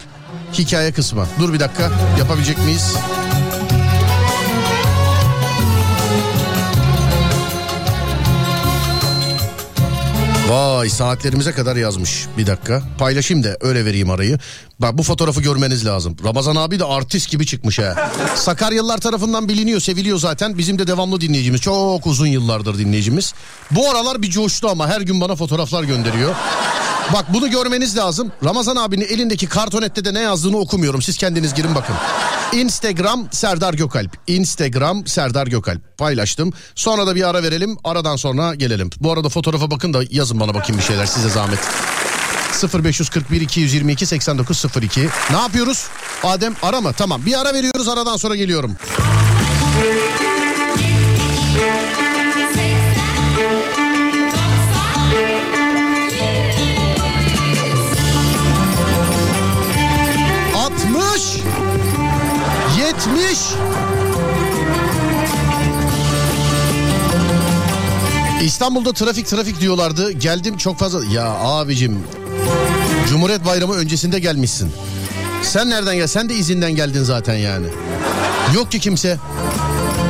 Hikaye 0.54 0.92
kısmı. 0.92 1.26
Dur 1.40 1.54
bir 1.54 1.60
dakika 1.60 1.92
yapabilecek 2.20 2.58
miyiz? 2.58 2.96
Vay 10.52 10.90
saatlerimize 10.90 11.52
kadar 11.52 11.76
yazmış. 11.76 12.26
Bir 12.38 12.48
dakika 12.48 12.84
paylaşayım 12.98 13.44
da 13.44 13.58
öyle 13.62 13.86
vereyim 13.86 14.10
arayı. 14.10 14.40
Bak 14.80 14.98
bu 14.98 15.04
fotoğrafı 15.04 15.42
görmeniz 15.42 15.86
lazım. 15.86 16.18
Ramazan 16.24 16.56
abi 16.56 16.80
de 16.80 16.86
artist 16.86 17.30
gibi 17.30 17.46
çıkmış 17.46 17.80
ha. 17.80 18.12
Sakaryalılar 18.36 18.98
tarafından 18.98 19.50
biliniyor, 19.50 19.80
seviliyor 19.80 20.18
zaten. 20.18 20.58
Bizim 20.58 20.80
de 20.80 20.88
devamlı 20.88 21.22
dinleyicimiz. 21.22 21.62
Çok 21.62 22.08
uzun 22.08 22.28
yıllardır 22.28 22.78
dinleyicimiz. 22.78 23.34
Bu 23.72 23.90
aralar 23.90 24.22
bir 24.22 24.30
coştu 24.30 24.70
ama 24.70 24.88
her 24.88 25.02
gün 25.02 25.22
bana 25.22 25.36
fotoğraflar 25.36 25.84
gönderiyor. 25.84 26.36
Bak 27.14 27.26
bunu 27.34 27.50
görmeniz 27.50 27.98
lazım. 27.98 28.32
Ramazan 28.44 28.76
abinin 28.76 29.06
elindeki 29.06 29.48
kartonette 29.48 30.06
de 30.06 30.14
ne 30.14 30.20
yazdığını 30.20 30.58
okumuyorum. 30.58 31.02
Siz 31.02 31.18
kendiniz 31.18 31.54
girin 31.54 31.76
bakın. 31.76 31.96
Instagram 32.54 33.28
Serdar 33.32 33.74
Gökalp. 33.74 34.18
Instagram 34.28 35.08
Serdar 35.08 35.48
Gökalp. 35.48 35.98
Paylaştım. 35.98 36.54
Sonra 36.76 37.08
da 37.08 37.16
bir 37.16 37.30
ara 37.30 37.44
verelim. 37.44 37.78
Aradan 37.84 38.16
sonra 38.16 38.56
gelelim. 38.56 38.90
Bu 39.00 39.12
arada 39.12 39.30
fotoğrafa 39.30 39.72
bakın 39.72 39.94
da 39.94 40.04
yazın 40.10 40.40
bana 40.40 40.54
bakayım 40.54 40.78
bir 40.82 40.86
şeyler 40.86 41.06
size 41.06 41.30
zahmet. 41.30 41.60
0541 42.84 43.42
222 43.42 44.06
8902. 44.06 45.10
Ne 45.32 45.38
yapıyoruz? 45.38 45.88
Adem 46.24 46.56
arama. 46.62 46.94
Tamam. 46.94 47.26
Bir 47.26 47.42
ara 47.42 47.54
veriyoruz. 47.54 47.88
Aradan 47.88 48.18
sonra 48.18 48.36
geliyorum. 48.36 48.76
Yetmiş. 63.32 63.54
İstanbul'da 68.44 68.94
trafik 68.94 69.28
trafik 69.28 69.62
diyorlardı. 69.62 70.12
Geldim 70.12 70.58
çok 70.58 70.78
fazla. 70.80 71.06
Ya 71.06 71.26
abicim 71.26 72.00
Cumhuriyet 73.10 73.46
Bayramı 73.46 73.74
öncesinde 73.74 74.20
gelmişsin. 74.20 74.72
Sen 75.44 75.70
nereden 75.70 75.96
gel? 75.96 76.08
Sen 76.08 76.30
de 76.30 76.36
izinden 76.36 76.76
geldin 76.76 77.04
zaten 77.04 77.36
yani. 77.36 77.68
Yok 78.56 78.72
ki 78.72 78.80
kimse. 78.80 79.18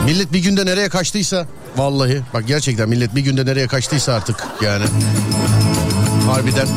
Millet 0.05 0.33
bir 0.33 0.39
günde 0.39 0.65
nereye 0.65 0.89
kaçtıysa 0.89 1.45
vallahi 1.77 2.21
bak 2.33 2.47
gerçekten 2.47 2.89
millet 2.89 3.15
bir 3.15 3.21
günde 3.21 3.45
nereye 3.45 3.67
kaçtıysa 3.67 4.13
artık 4.13 4.47
yani. 4.61 4.85
Harbiden. 6.27 6.67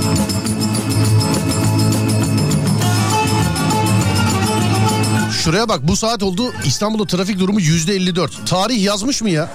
Şuraya 5.44 5.68
bak 5.68 5.88
bu 5.88 5.96
saat 5.96 6.22
oldu 6.22 6.52
İstanbul'da 6.64 7.06
trafik 7.06 7.38
durumu 7.38 7.60
yüzde 7.60 7.94
54. 7.94 8.46
Tarih 8.46 8.82
yazmış 8.82 9.22
mı 9.22 9.30
ya? 9.30 9.50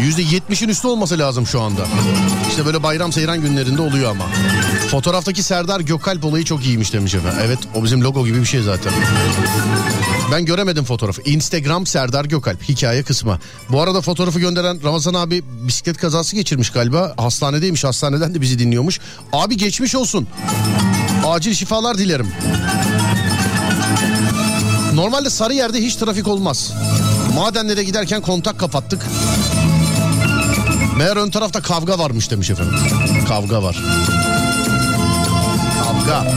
Yüzde 0.00 0.22
yetmişin 0.22 0.68
üstü 0.68 0.86
olması 0.86 1.18
lazım 1.18 1.46
şu 1.46 1.60
anda. 1.60 1.86
İşte 2.48 2.66
böyle 2.66 2.82
bayram 2.82 3.12
seyran 3.12 3.40
günlerinde 3.40 3.82
oluyor 3.82 4.10
ama. 4.10 4.24
Fotoğraftaki 4.90 5.42
Serdar 5.42 5.80
Gökalp 5.80 6.24
olayı 6.24 6.44
çok 6.44 6.64
iyiymiş 6.64 6.92
demiş 6.92 7.14
efendim. 7.14 7.38
Evet 7.44 7.58
o 7.74 7.84
bizim 7.84 8.02
logo 8.02 8.26
gibi 8.26 8.40
bir 8.40 8.44
şey 8.46 8.62
zaten. 8.62 8.92
Ben 10.32 10.44
göremedim 10.44 10.84
fotoğrafı. 10.84 11.22
Instagram 11.22 11.86
Serdar 11.86 12.24
Gökalp 12.24 12.62
hikaye 12.62 13.02
kısmı. 13.02 13.38
Bu 13.68 13.80
arada 13.80 14.00
fotoğrafı 14.00 14.40
gönderen 14.40 14.82
Ramazan 14.84 15.14
abi 15.14 15.44
bisiklet 15.66 15.96
kazası 15.96 16.36
geçirmiş 16.36 16.70
galiba. 16.70 17.14
Hastanedeymiş 17.16 17.84
hastaneden 17.84 18.34
de 18.34 18.40
bizi 18.40 18.58
dinliyormuş. 18.58 19.00
Abi 19.32 19.56
geçmiş 19.56 19.94
olsun. 19.94 20.26
Acil 21.26 21.54
şifalar 21.54 21.98
dilerim. 21.98 22.28
Normalde 24.96 25.30
Sarıyer'de 25.30 25.82
hiç 25.82 25.96
trafik 25.96 26.28
olmaz. 26.28 26.72
Madenlere 27.34 27.82
giderken 27.84 28.22
kontak 28.22 28.58
kapattık. 28.60 29.06
Meğer 30.96 31.16
ön 31.16 31.30
tarafta 31.30 31.62
kavga 31.62 31.98
varmış 31.98 32.30
demiş 32.30 32.50
efendim. 32.50 32.74
Kavga 33.28 33.62
var. 33.62 33.76
Kavga. 35.84 36.32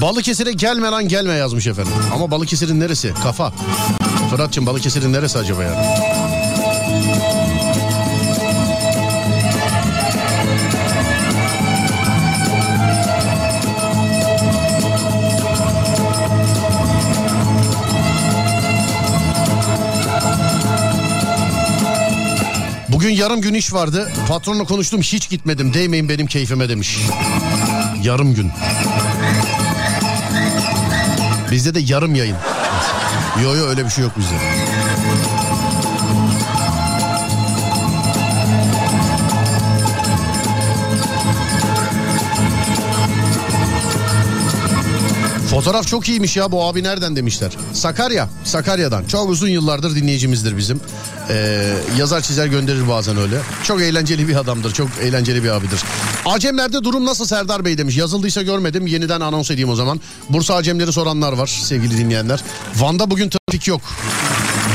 Balıkesir'e 0.00 0.52
gelme 0.52 0.88
lan 0.90 1.08
gelme 1.08 1.32
yazmış 1.32 1.66
efendim. 1.66 1.92
Ama 2.14 2.30
Balıkesir'in 2.30 2.80
neresi? 2.80 3.14
Kafa. 3.22 3.52
Fırat'cığım 4.30 4.66
Balıkesir'in 4.66 5.12
neresi 5.12 5.38
acaba 5.38 5.62
yani? 5.62 5.86
Bugün 23.04 23.16
yarım 23.16 23.40
gün 23.40 23.54
iş 23.54 23.72
vardı. 23.72 24.12
Patronla 24.28 24.64
konuştum 24.64 25.00
hiç 25.00 25.30
gitmedim. 25.30 25.74
Değmeyin 25.74 26.08
benim 26.08 26.26
keyfime 26.26 26.68
demiş. 26.68 26.98
Yarım 28.02 28.34
gün. 28.34 28.50
Bizde 31.50 31.74
de 31.74 31.80
yarım 31.80 32.14
yayın. 32.14 32.36
Yo 33.42 33.56
yo 33.56 33.66
öyle 33.66 33.84
bir 33.84 33.90
şey 33.90 34.04
yok 34.04 34.12
bizde. 34.18 34.34
Fotoğraf 45.54 45.86
çok 45.86 46.08
iyiymiş 46.08 46.36
ya 46.36 46.52
bu 46.52 46.64
abi 46.64 46.82
nereden 46.82 47.16
demişler. 47.16 47.52
Sakarya, 47.72 48.28
Sakarya'dan. 48.44 49.04
Çok 49.04 49.30
uzun 49.30 49.48
yıllardır 49.48 49.94
dinleyicimizdir 49.96 50.56
bizim. 50.56 50.80
Ee, 51.30 51.74
yazar 51.98 52.20
çizer 52.20 52.46
gönderir 52.46 52.88
bazen 52.88 53.16
öyle. 53.16 53.40
Çok 53.64 53.82
eğlenceli 53.82 54.28
bir 54.28 54.36
adamdır, 54.36 54.72
çok 54.72 54.88
eğlenceli 55.02 55.44
bir 55.44 55.48
abidir. 55.48 55.80
Acemlerde 56.26 56.84
durum 56.84 57.06
nasıl 57.06 57.26
Serdar 57.26 57.64
Bey 57.64 57.78
demiş. 57.78 57.96
Yazıldıysa 57.96 58.42
görmedim, 58.42 58.86
yeniden 58.86 59.20
anons 59.20 59.50
edeyim 59.50 59.68
o 59.68 59.74
zaman. 59.74 60.00
Bursa 60.28 60.54
Acemleri 60.54 60.92
soranlar 60.92 61.32
var 61.32 61.46
sevgili 61.46 61.98
dinleyenler. 61.98 62.40
Van'da 62.76 63.10
bugün 63.10 63.30
trafik 63.30 63.68
yok. 63.68 63.80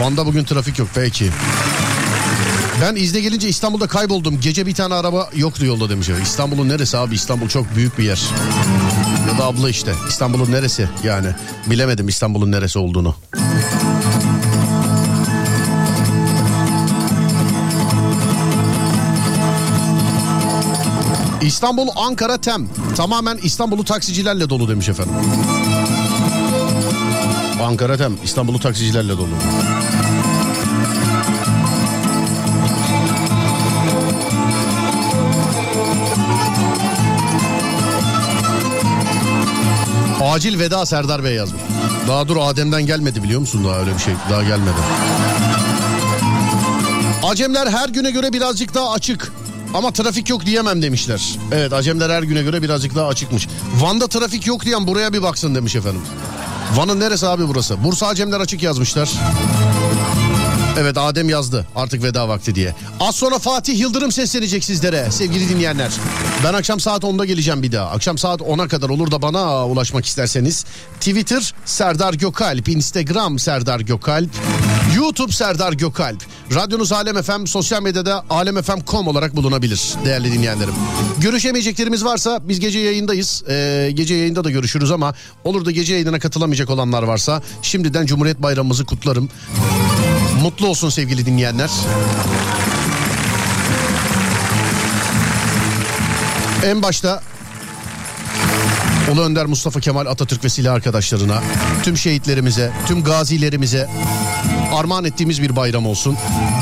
Van'da 0.02 0.26
bugün 0.26 0.44
trafik 0.44 0.80
yok 0.80 0.88
peki. 0.96 1.30
Ben 2.82 2.96
izne 2.96 3.20
gelince 3.20 3.50
İstanbul'da 3.50 3.88
kayboldum. 3.88 4.40
Gece 4.42 4.66
bir 4.66 4.74
tane 4.74 4.94
araba 4.94 5.30
yoktu 5.36 5.66
yolda 5.66 5.90
demiş. 5.90 6.10
İstanbul'un 6.24 6.70
neresi 6.70 6.98
abi? 6.98 7.16
İstanbul 7.16 7.48
çok 7.48 7.76
büyük 7.76 7.98
bir 7.98 8.04
yer. 8.04 8.22
Da 9.40 9.46
abla 9.46 9.70
işte. 9.70 9.94
İstanbul'un 10.10 10.52
neresi 10.52 10.90
yani? 11.04 11.28
Bilemedim 11.68 12.08
İstanbul'un 12.08 12.52
neresi 12.52 12.80
olduğunu. 12.80 13.16
İstanbul 21.42 21.88
Ankara 21.96 22.38
Tem. 22.38 22.70
Tamamen 22.96 23.38
İstanbul'u 23.44 23.84
taksicilerle 23.84 24.50
dolu 24.50 24.70
demiş 24.70 24.90
efendim. 24.90 25.14
Ankara 27.62 27.98
Tem 27.98 28.14
İstanbul'u 28.24 28.60
taksicilerle 28.60 29.18
dolu. 29.18 29.30
Acil 40.30 40.60
veda 40.60 40.86
Serdar 40.86 41.24
Bey 41.24 41.36
yazmış. 41.36 41.62
Daha 42.08 42.28
dur 42.28 42.38
Adem'den 42.40 42.86
gelmedi 42.86 43.24
biliyor 43.24 43.40
musun 43.40 43.66
daha 43.66 43.80
öyle 43.80 43.94
bir 43.94 44.00
şey 44.00 44.14
daha 44.30 44.44
gelmedi. 44.44 44.76
Acemler 47.24 47.68
her 47.68 47.90
güne 47.90 48.12
göre 48.12 48.34
birazcık 48.34 48.74
daha 48.74 48.92
açık. 48.92 49.34
Ama 49.74 49.92
trafik 49.92 50.30
yok 50.30 50.46
diyemem 50.46 50.82
demişler. 50.82 51.36
Evet 51.52 51.74
Acemler 51.74 52.10
her 52.10 52.24
güne 52.24 52.44
göre 52.44 52.62
birazcık 52.62 52.96
daha 52.96 53.08
açıkmış. 53.08 53.48
Van'da 53.76 54.08
trafik 54.08 54.48
yok 54.48 54.66
diyen 54.66 54.88
buraya 54.88 55.14
bir 55.14 55.24
baksın 55.24 55.56
demiş 55.56 55.76
efendim. 55.76 56.02
Van'ın 56.76 57.00
neresi 57.00 57.28
abi 57.28 57.48
burası? 57.48 57.84
Bursa 57.84 58.08
Acemler 58.08 58.40
açık 58.40 58.64
yazmışlar. 58.64 59.10
Evet 60.80 60.98
Adem 60.98 61.30
yazdı 61.30 61.68
artık 61.76 62.04
veda 62.04 62.30
vakti 62.30 62.56
diye. 62.56 62.76
Az 63.00 63.16
sonra 63.16 63.40
Fatih 63.40 63.80
Yıldırım 63.80 64.12
seslenecek 64.12 64.64
sizlere 64.64 65.12
sevgili 65.12 65.50
dinleyenler. 65.50 65.92
Ben 66.44 66.54
akşam 66.54 66.80
saat 66.80 67.04
10'da 67.04 67.26
geleceğim 67.26 67.64
bir 67.64 67.72
daha. 67.72 67.90
Akşam 67.90 68.18
saat 68.18 68.42
10'a 68.42 68.68
kadar 68.68 68.90
olur 68.90 69.12
da 69.12 69.22
bana 69.22 69.68
ulaşmak 69.68 70.06
isterseniz. 70.06 70.66
Twitter 71.00 71.54
Serdar 71.66 72.14
Gökalp, 72.14 72.70
Instagram 72.70 73.40
Serdar 73.40 73.80
Gökalp, 73.80 74.30
YouTube 74.96 75.32
Serdar 75.32 75.74
Gökalp. 75.74 76.24
Radyonuz 76.56 76.92
Alem 76.92 77.22
FM, 77.22 77.46
sosyal 77.46 77.82
medyada 77.82 78.26
alemfm.com 78.30 79.08
olarak 79.08 79.36
bulunabilir 79.36 79.94
değerli 80.06 80.34
dinleyenlerim. 80.34 80.74
Görüşemeyeceklerimiz 81.18 82.06
varsa 82.06 82.40
biz 82.44 82.60
gece 82.60 82.80
yayındayız. 82.80 83.44
Ee, 83.50 83.90
gece 83.94 84.16
yayında 84.16 84.44
da 84.44 84.52
görüşürüz 84.52 84.92
ama 84.92 85.14
olur 85.44 85.66
da 85.66 85.72
gece 85.72 85.94
yayınına 85.94 86.20
katılamayacak 86.20 86.70
olanlar 86.70 87.04
varsa 87.04 87.42
şimdiden 87.62 88.06
Cumhuriyet 88.06 88.42
Bayramımızı 88.42 88.86
kutlarım. 88.86 89.30
Mutlu 90.42 90.68
olsun 90.68 90.90
sevgili 90.90 91.26
dinleyenler. 91.26 91.70
En 96.66 96.82
başta 96.82 97.24
Ulu 99.12 99.22
Önder 99.22 99.46
Mustafa 99.46 99.80
Kemal 99.80 100.06
Atatürk 100.06 100.44
ve 100.44 100.50
silah 100.50 100.74
arkadaşlarına, 100.74 101.44
tüm 101.84 101.98
şehitlerimize, 101.98 102.72
tüm 102.88 103.04
gazilerimize 103.04 103.90
armağan 104.74 105.06
ettiğimiz 105.06 105.42
bir 105.42 105.56
bayram 105.56 105.86
olsun. 105.88 106.18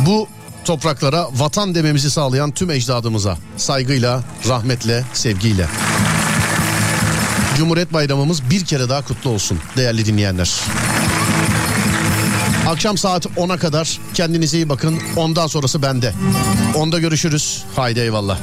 Bu 0.06 0.28
topraklara 0.66 1.28
vatan 1.34 1.76
dememizi 1.76 2.12
sağlayan 2.12 2.52
tüm 2.52 2.72
ecdadımıza 2.72 3.38
saygıyla, 3.58 4.24
rahmetle, 4.48 5.04
sevgiyle. 5.14 5.68
Cumhuriyet 7.58 7.94
Bayramımız 7.94 8.50
bir 8.50 8.66
kere 8.66 8.90
daha 8.90 9.02
kutlu 9.06 9.30
olsun 9.30 9.60
değerli 9.78 10.06
dinleyenler. 10.06 10.52
Akşam 12.68 12.98
saat 12.98 13.26
10'a 13.26 13.58
kadar 13.58 14.00
kendinize 14.14 14.58
iyi 14.58 14.70
bakın. 14.70 15.00
Ondan 15.16 15.48
sonrası 15.48 15.82
bende. 15.82 16.14
Onda 16.76 17.00
görüşürüz. 17.00 17.64
Haydi 17.76 18.00
eyvallah. 18.00 18.40